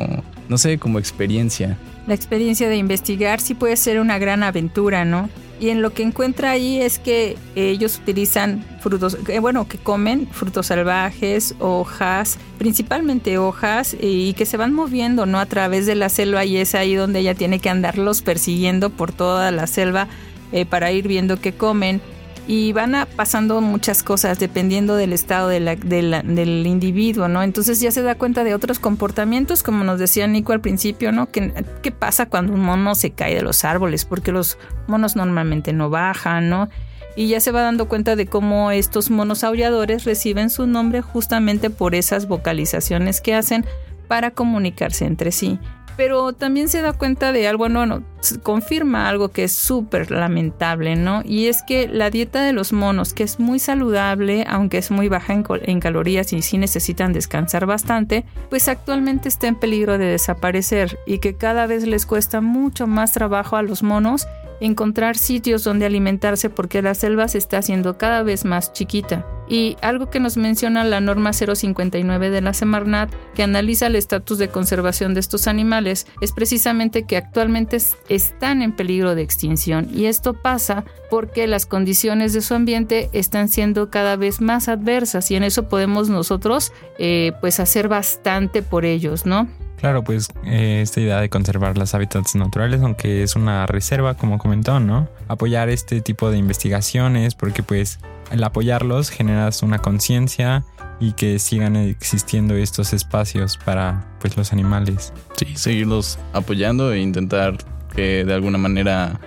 no 0.48 0.56
sé, 0.56 0.78
como 0.78 0.98
experiencia. 0.98 1.76
La 2.06 2.14
experiencia 2.14 2.70
de 2.70 2.76
investigar 2.76 3.40
sí 3.42 3.52
puede 3.52 3.76
ser 3.76 4.00
una 4.00 4.18
gran 4.18 4.42
aventura, 4.42 5.04
¿no? 5.04 5.28
Y 5.60 5.68
en 5.68 5.82
lo 5.82 5.92
que 5.92 6.02
encuentra 6.02 6.52
ahí 6.52 6.80
es 6.80 6.98
que 6.98 7.36
ellos 7.54 7.98
utilizan 8.02 8.64
frutos, 8.80 9.18
eh, 9.28 9.40
bueno, 9.40 9.68
que 9.68 9.76
comen 9.76 10.26
frutos 10.26 10.66
salvajes, 10.66 11.54
hojas, 11.58 12.38
principalmente 12.58 13.36
hojas, 13.36 13.94
y 14.00 14.32
que 14.32 14.46
se 14.46 14.56
van 14.56 14.72
moviendo, 14.72 15.26
¿no? 15.26 15.38
A 15.38 15.46
través 15.46 15.84
de 15.84 15.96
la 15.96 16.08
selva 16.08 16.46
y 16.46 16.56
es 16.56 16.74
ahí 16.74 16.94
donde 16.94 17.20
ella 17.20 17.34
tiene 17.34 17.58
que 17.58 17.68
andarlos 17.68 18.22
persiguiendo 18.22 18.88
por 18.88 19.12
toda 19.12 19.50
la 19.50 19.66
selva 19.66 20.08
eh, 20.54 20.66
para 20.66 20.92
ir 20.92 21.08
viendo 21.08 21.40
qué 21.40 21.52
comen 21.52 22.00
y 22.46 22.72
van 22.72 22.94
a 22.94 23.06
pasando 23.06 23.60
muchas 23.60 24.04
cosas 24.04 24.38
dependiendo 24.38 24.94
del 24.94 25.12
estado 25.12 25.48
del 25.48 26.64
individuo, 26.64 27.26
¿no? 27.26 27.42
Entonces 27.42 27.80
ya 27.80 27.90
se 27.90 28.02
da 28.02 28.14
cuenta 28.14 28.44
de 28.44 28.54
otros 28.54 28.78
comportamientos, 28.78 29.64
como 29.64 29.82
nos 29.82 29.98
decía 29.98 30.28
Nico 30.28 30.52
al 30.52 30.60
principio, 30.60 31.10
¿no? 31.10 31.28
¿Qué, 31.28 31.52
¿Qué 31.82 31.90
pasa 31.90 32.26
cuando 32.26 32.52
un 32.52 32.60
mono 32.60 32.94
se 32.94 33.10
cae 33.10 33.34
de 33.34 33.42
los 33.42 33.64
árboles? 33.64 34.04
Porque 34.04 34.30
los 34.30 34.56
monos 34.86 35.16
normalmente 35.16 35.72
no 35.72 35.90
bajan, 35.90 36.48
¿no? 36.48 36.68
Y 37.16 37.26
ya 37.26 37.40
se 37.40 37.50
va 37.50 37.62
dando 37.62 37.88
cuenta 37.88 38.14
de 38.14 38.26
cómo 38.26 38.70
estos 38.70 39.10
monos 39.10 39.42
aulladores 39.42 40.04
reciben 40.04 40.50
su 40.50 40.68
nombre 40.68 41.00
justamente 41.00 41.68
por 41.68 41.96
esas 41.96 42.28
vocalizaciones 42.28 43.20
que 43.20 43.34
hacen 43.34 43.66
para 44.06 44.30
comunicarse 44.30 45.04
entre 45.04 45.32
sí 45.32 45.58
pero 45.96 46.32
también 46.32 46.68
se 46.68 46.82
da 46.82 46.92
cuenta 46.92 47.32
de 47.32 47.46
algo, 47.48 47.68
no, 47.68 47.86
no, 47.86 48.02
confirma 48.42 49.08
algo 49.08 49.28
que 49.28 49.44
es 49.44 49.52
súper 49.52 50.10
lamentable, 50.10 50.96
¿no? 50.96 51.22
Y 51.24 51.46
es 51.46 51.62
que 51.62 51.88
la 51.88 52.10
dieta 52.10 52.42
de 52.42 52.52
los 52.52 52.72
monos, 52.72 53.14
que 53.14 53.22
es 53.22 53.38
muy 53.38 53.58
saludable, 53.58 54.44
aunque 54.48 54.78
es 54.78 54.90
muy 54.90 55.08
baja 55.08 55.32
en, 55.32 55.44
en, 55.62 55.80
calorías 55.80 56.32
y 56.32 56.42
sí 56.42 56.58
necesitan 56.58 57.12
descansar 57.12 57.66
bastante, 57.66 58.24
pues 58.50 58.68
actualmente 58.68 59.28
está 59.28 59.46
en 59.46 59.56
peligro 59.56 59.98
de 59.98 60.06
desaparecer 60.06 60.98
y 61.06 61.18
que 61.18 61.36
cada 61.36 61.66
vez 61.66 61.86
les 61.86 62.06
cuesta 62.06 62.40
mucho 62.40 62.86
más 62.86 63.12
trabajo 63.12 63.56
a 63.56 63.62
los 63.62 63.82
monos 63.82 64.26
encontrar 64.60 65.16
sitios 65.16 65.64
donde 65.64 65.86
alimentarse 65.86 66.50
porque 66.50 66.82
la 66.82 66.94
selva 66.94 67.28
se 67.28 67.38
está 67.38 67.58
haciendo 67.58 67.98
cada 67.98 68.22
vez 68.22 68.44
más 68.44 68.72
chiquita. 68.72 69.26
Y 69.48 69.76
algo 69.82 70.10
que 70.10 70.20
nos 70.20 70.36
menciona 70.36 70.84
la 70.84 71.00
norma 71.00 71.32
059 71.32 72.30
de 72.30 72.40
la 72.40 72.54
Semarnat, 72.54 73.12
que 73.34 73.42
analiza 73.42 73.86
el 73.86 73.96
estatus 73.96 74.38
de 74.38 74.48
conservación 74.48 75.14
de 75.14 75.20
estos 75.20 75.46
animales, 75.46 76.06
es 76.20 76.32
precisamente 76.32 77.04
que 77.04 77.16
actualmente 77.16 77.78
están 78.08 78.62
en 78.62 78.72
peligro 78.72 79.14
de 79.14 79.22
extinción. 79.22 79.88
Y 79.92 80.06
esto 80.06 80.34
pasa 80.34 80.84
porque 81.10 81.46
las 81.46 81.66
condiciones 81.66 82.32
de 82.32 82.40
su 82.40 82.54
ambiente 82.54 83.10
están 83.12 83.48
siendo 83.48 83.90
cada 83.90 84.16
vez 84.16 84.40
más 84.40 84.68
adversas 84.68 85.30
y 85.30 85.36
en 85.36 85.44
eso 85.44 85.68
podemos 85.68 86.08
nosotros 86.08 86.72
eh, 86.98 87.32
pues 87.40 87.60
hacer 87.60 87.88
bastante 87.88 88.62
por 88.62 88.84
ellos, 88.84 89.26
¿no? 89.26 89.48
Claro, 89.84 90.02
pues 90.02 90.28
eh, 90.46 90.80
esta 90.82 91.00
idea 91.00 91.20
de 91.20 91.28
conservar 91.28 91.76
los 91.76 91.94
hábitats 91.94 92.34
naturales, 92.36 92.80
aunque 92.80 93.22
es 93.22 93.36
una 93.36 93.66
reserva, 93.66 94.14
como 94.14 94.38
comentó, 94.38 94.80
¿no? 94.80 95.08
Apoyar 95.28 95.68
este 95.68 96.00
tipo 96.00 96.30
de 96.30 96.38
investigaciones, 96.38 97.34
porque 97.34 97.62
pues 97.62 97.98
al 98.30 98.42
apoyarlos 98.44 99.10
generas 99.10 99.62
una 99.62 99.78
conciencia 99.78 100.64
y 101.00 101.12
que 101.12 101.38
sigan 101.38 101.76
existiendo 101.76 102.54
estos 102.54 102.92
espacios 102.92 103.56
para 103.56 104.06
pues 104.20 104.36
los 104.36 104.52
animales. 104.52 105.12
Sí, 105.36 105.46
seguirlos 105.56 106.18
apoyando 106.32 106.92
e 106.92 107.00
intentar 107.00 107.58
que 107.94 108.24
de 108.24 108.34
alguna 108.34 108.58
manera 108.58 109.20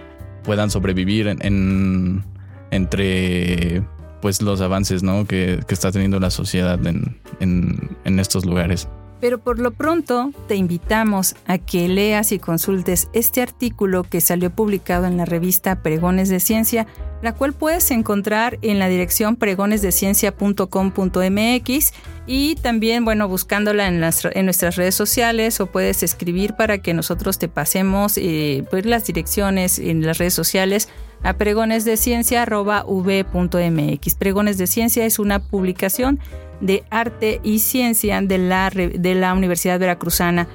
puedan 0.43 0.71
sobrevivir 0.71 1.27
en, 1.27 1.39
en 1.41 2.23
entre 2.71 3.83
pues 4.21 4.41
los 4.41 4.61
avances, 4.61 5.03
¿no? 5.03 5.25
Que, 5.25 5.59
que 5.67 5.73
está 5.73 5.91
teniendo 5.91 6.19
la 6.19 6.31
sociedad 6.31 6.85
en, 6.85 7.19
en, 7.39 7.97
en 8.03 8.19
estos 8.19 8.45
lugares. 8.45 8.87
Pero 9.19 9.39
por 9.39 9.59
lo 9.59 9.71
pronto 9.71 10.31
te 10.47 10.55
invitamos 10.55 11.35
a 11.47 11.57
que 11.57 11.87
leas 11.87 12.31
y 12.31 12.39
consultes 12.39 13.07
este 13.13 13.41
artículo 13.41 14.03
que 14.03 14.21
salió 14.21 14.51
publicado 14.51 15.07
en 15.07 15.17
la 15.17 15.25
revista 15.25 15.81
Pregones 15.81 16.29
de 16.29 16.39
Ciencia, 16.39 16.85
la 17.21 17.33
cual 17.33 17.53
puedes 17.53 17.91
encontrar 17.91 18.57
en 18.61 18.79
la 18.79 18.87
dirección 18.87 19.35
pregonesdeciencia.com.mx 19.35 21.93
y 22.27 22.55
también, 22.55 23.03
bueno, 23.05 23.27
buscándola 23.27 23.87
en, 23.87 24.01
las, 24.01 24.25
en 24.25 24.45
nuestras 24.45 24.75
redes 24.75 24.95
sociales 24.95 25.61
o 25.61 25.67
puedes 25.67 26.01
escribir 26.03 26.55
para 26.55 26.79
que 26.79 26.93
nosotros 26.93 27.39
te 27.39 27.47
pasemos 27.47 28.17
eh, 28.17 28.65
pues 28.69 28.85
las 28.85 29.05
direcciones 29.05 29.79
en 29.79 30.05
las 30.05 30.17
redes 30.17 30.33
sociales 30.33 30.89
a 31.23 31.37
pregonesdeciencia.v.mx. 31.37 34.15
Pregones 34.15 34.57
de 34.57 34.67
Ciencia 34.67 35.05
es 35.05 35.19
una 35.19 35.39
publicación 35.39 36.19
de 36.61 36.83
Arte 36.89 37.41
y 37.43 37.59
Ciencia 37.59 38.21
de 38.21 38.37
la, 38.37 38.69
de 38.69 39.15
la 39.15 39.33
Universidad 39.33 39.79
Veracruzana. 39.79 40.47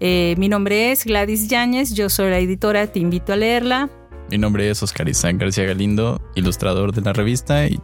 Eh, 0.00 0.34
mi 0.38 0.48
nombre 0.48 0.90
es 0.90 1.04
Gladys 1.04 1.46
Yáñez, 1.48 1.94
yo 1.94 2.10
soy 2.10 2.30
la 2.30 2.38
editora, 2.38 2.88
te 2.88 2.98
invito 2.98 3.32
a 3.32 3.36
leerla. 3.36 3.88
Mi 4.32 4.38
nombre 4.38 4.70
es 4.70 4.82
Oscar 4.82 5.10
Isaac 5.10 5.36
García 5.36 5.66
Galindo, 5.66 6.18
ilustrador 6.34 6.94
de 6.94 7.02
la 7.02 7.12
revista 7.12 7.66
y 7.66 7.78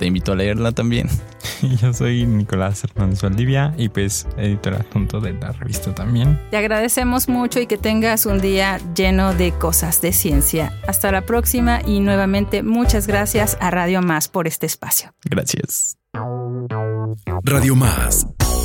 te 0.00 0.06
invito 0.06 0.32
a 0.32 0.34
leerla 0.34 0.72
también. 0.72 1.08
Yo 1.80 1.92
soy 1.92 2.26
Nicolás 2.26 2.82
Hernández 2.82 3.22
Valdivia 3.22 3.72
y 3.78 3.88
pues 3.88 4.26
editor 4.36 4.74
adjunto 4.74 5.20
de 5.20 5.34
la 5.34 5.52
revista 5.52 5.94
también. 5.94 6.40
Te 6.50 6.56
agradecemos 6.56 7.28
mucho 7.28 7.60
y 7.60 7.68
que 7.68 7.78
tengas 7.78 8.26
un 8.26 8.40
día 8.40 8.80
lleno 8.96 9.32
de 9.32 9.52
cosas 9.52 10.02
de 10.02 10.12
ciencia. 10.12 10.76
Hasta 10.88 11.12
la 11.12 11.22
próxima 11.22 11.80
y 11.86 12.00
nuevamente 12.00 12.64
muchas 12.64 13.06
gracias 13.06 13.56
a 13.60 13.70
Radio 13.70 14.02
Más 14.02 14.26
por 14.26 14.48
este 14.48 14.66
espacio. 14.66 15.14
Gracias. 15.24 15.98
Radio 17.44 17.76
Más, 17.76 18.26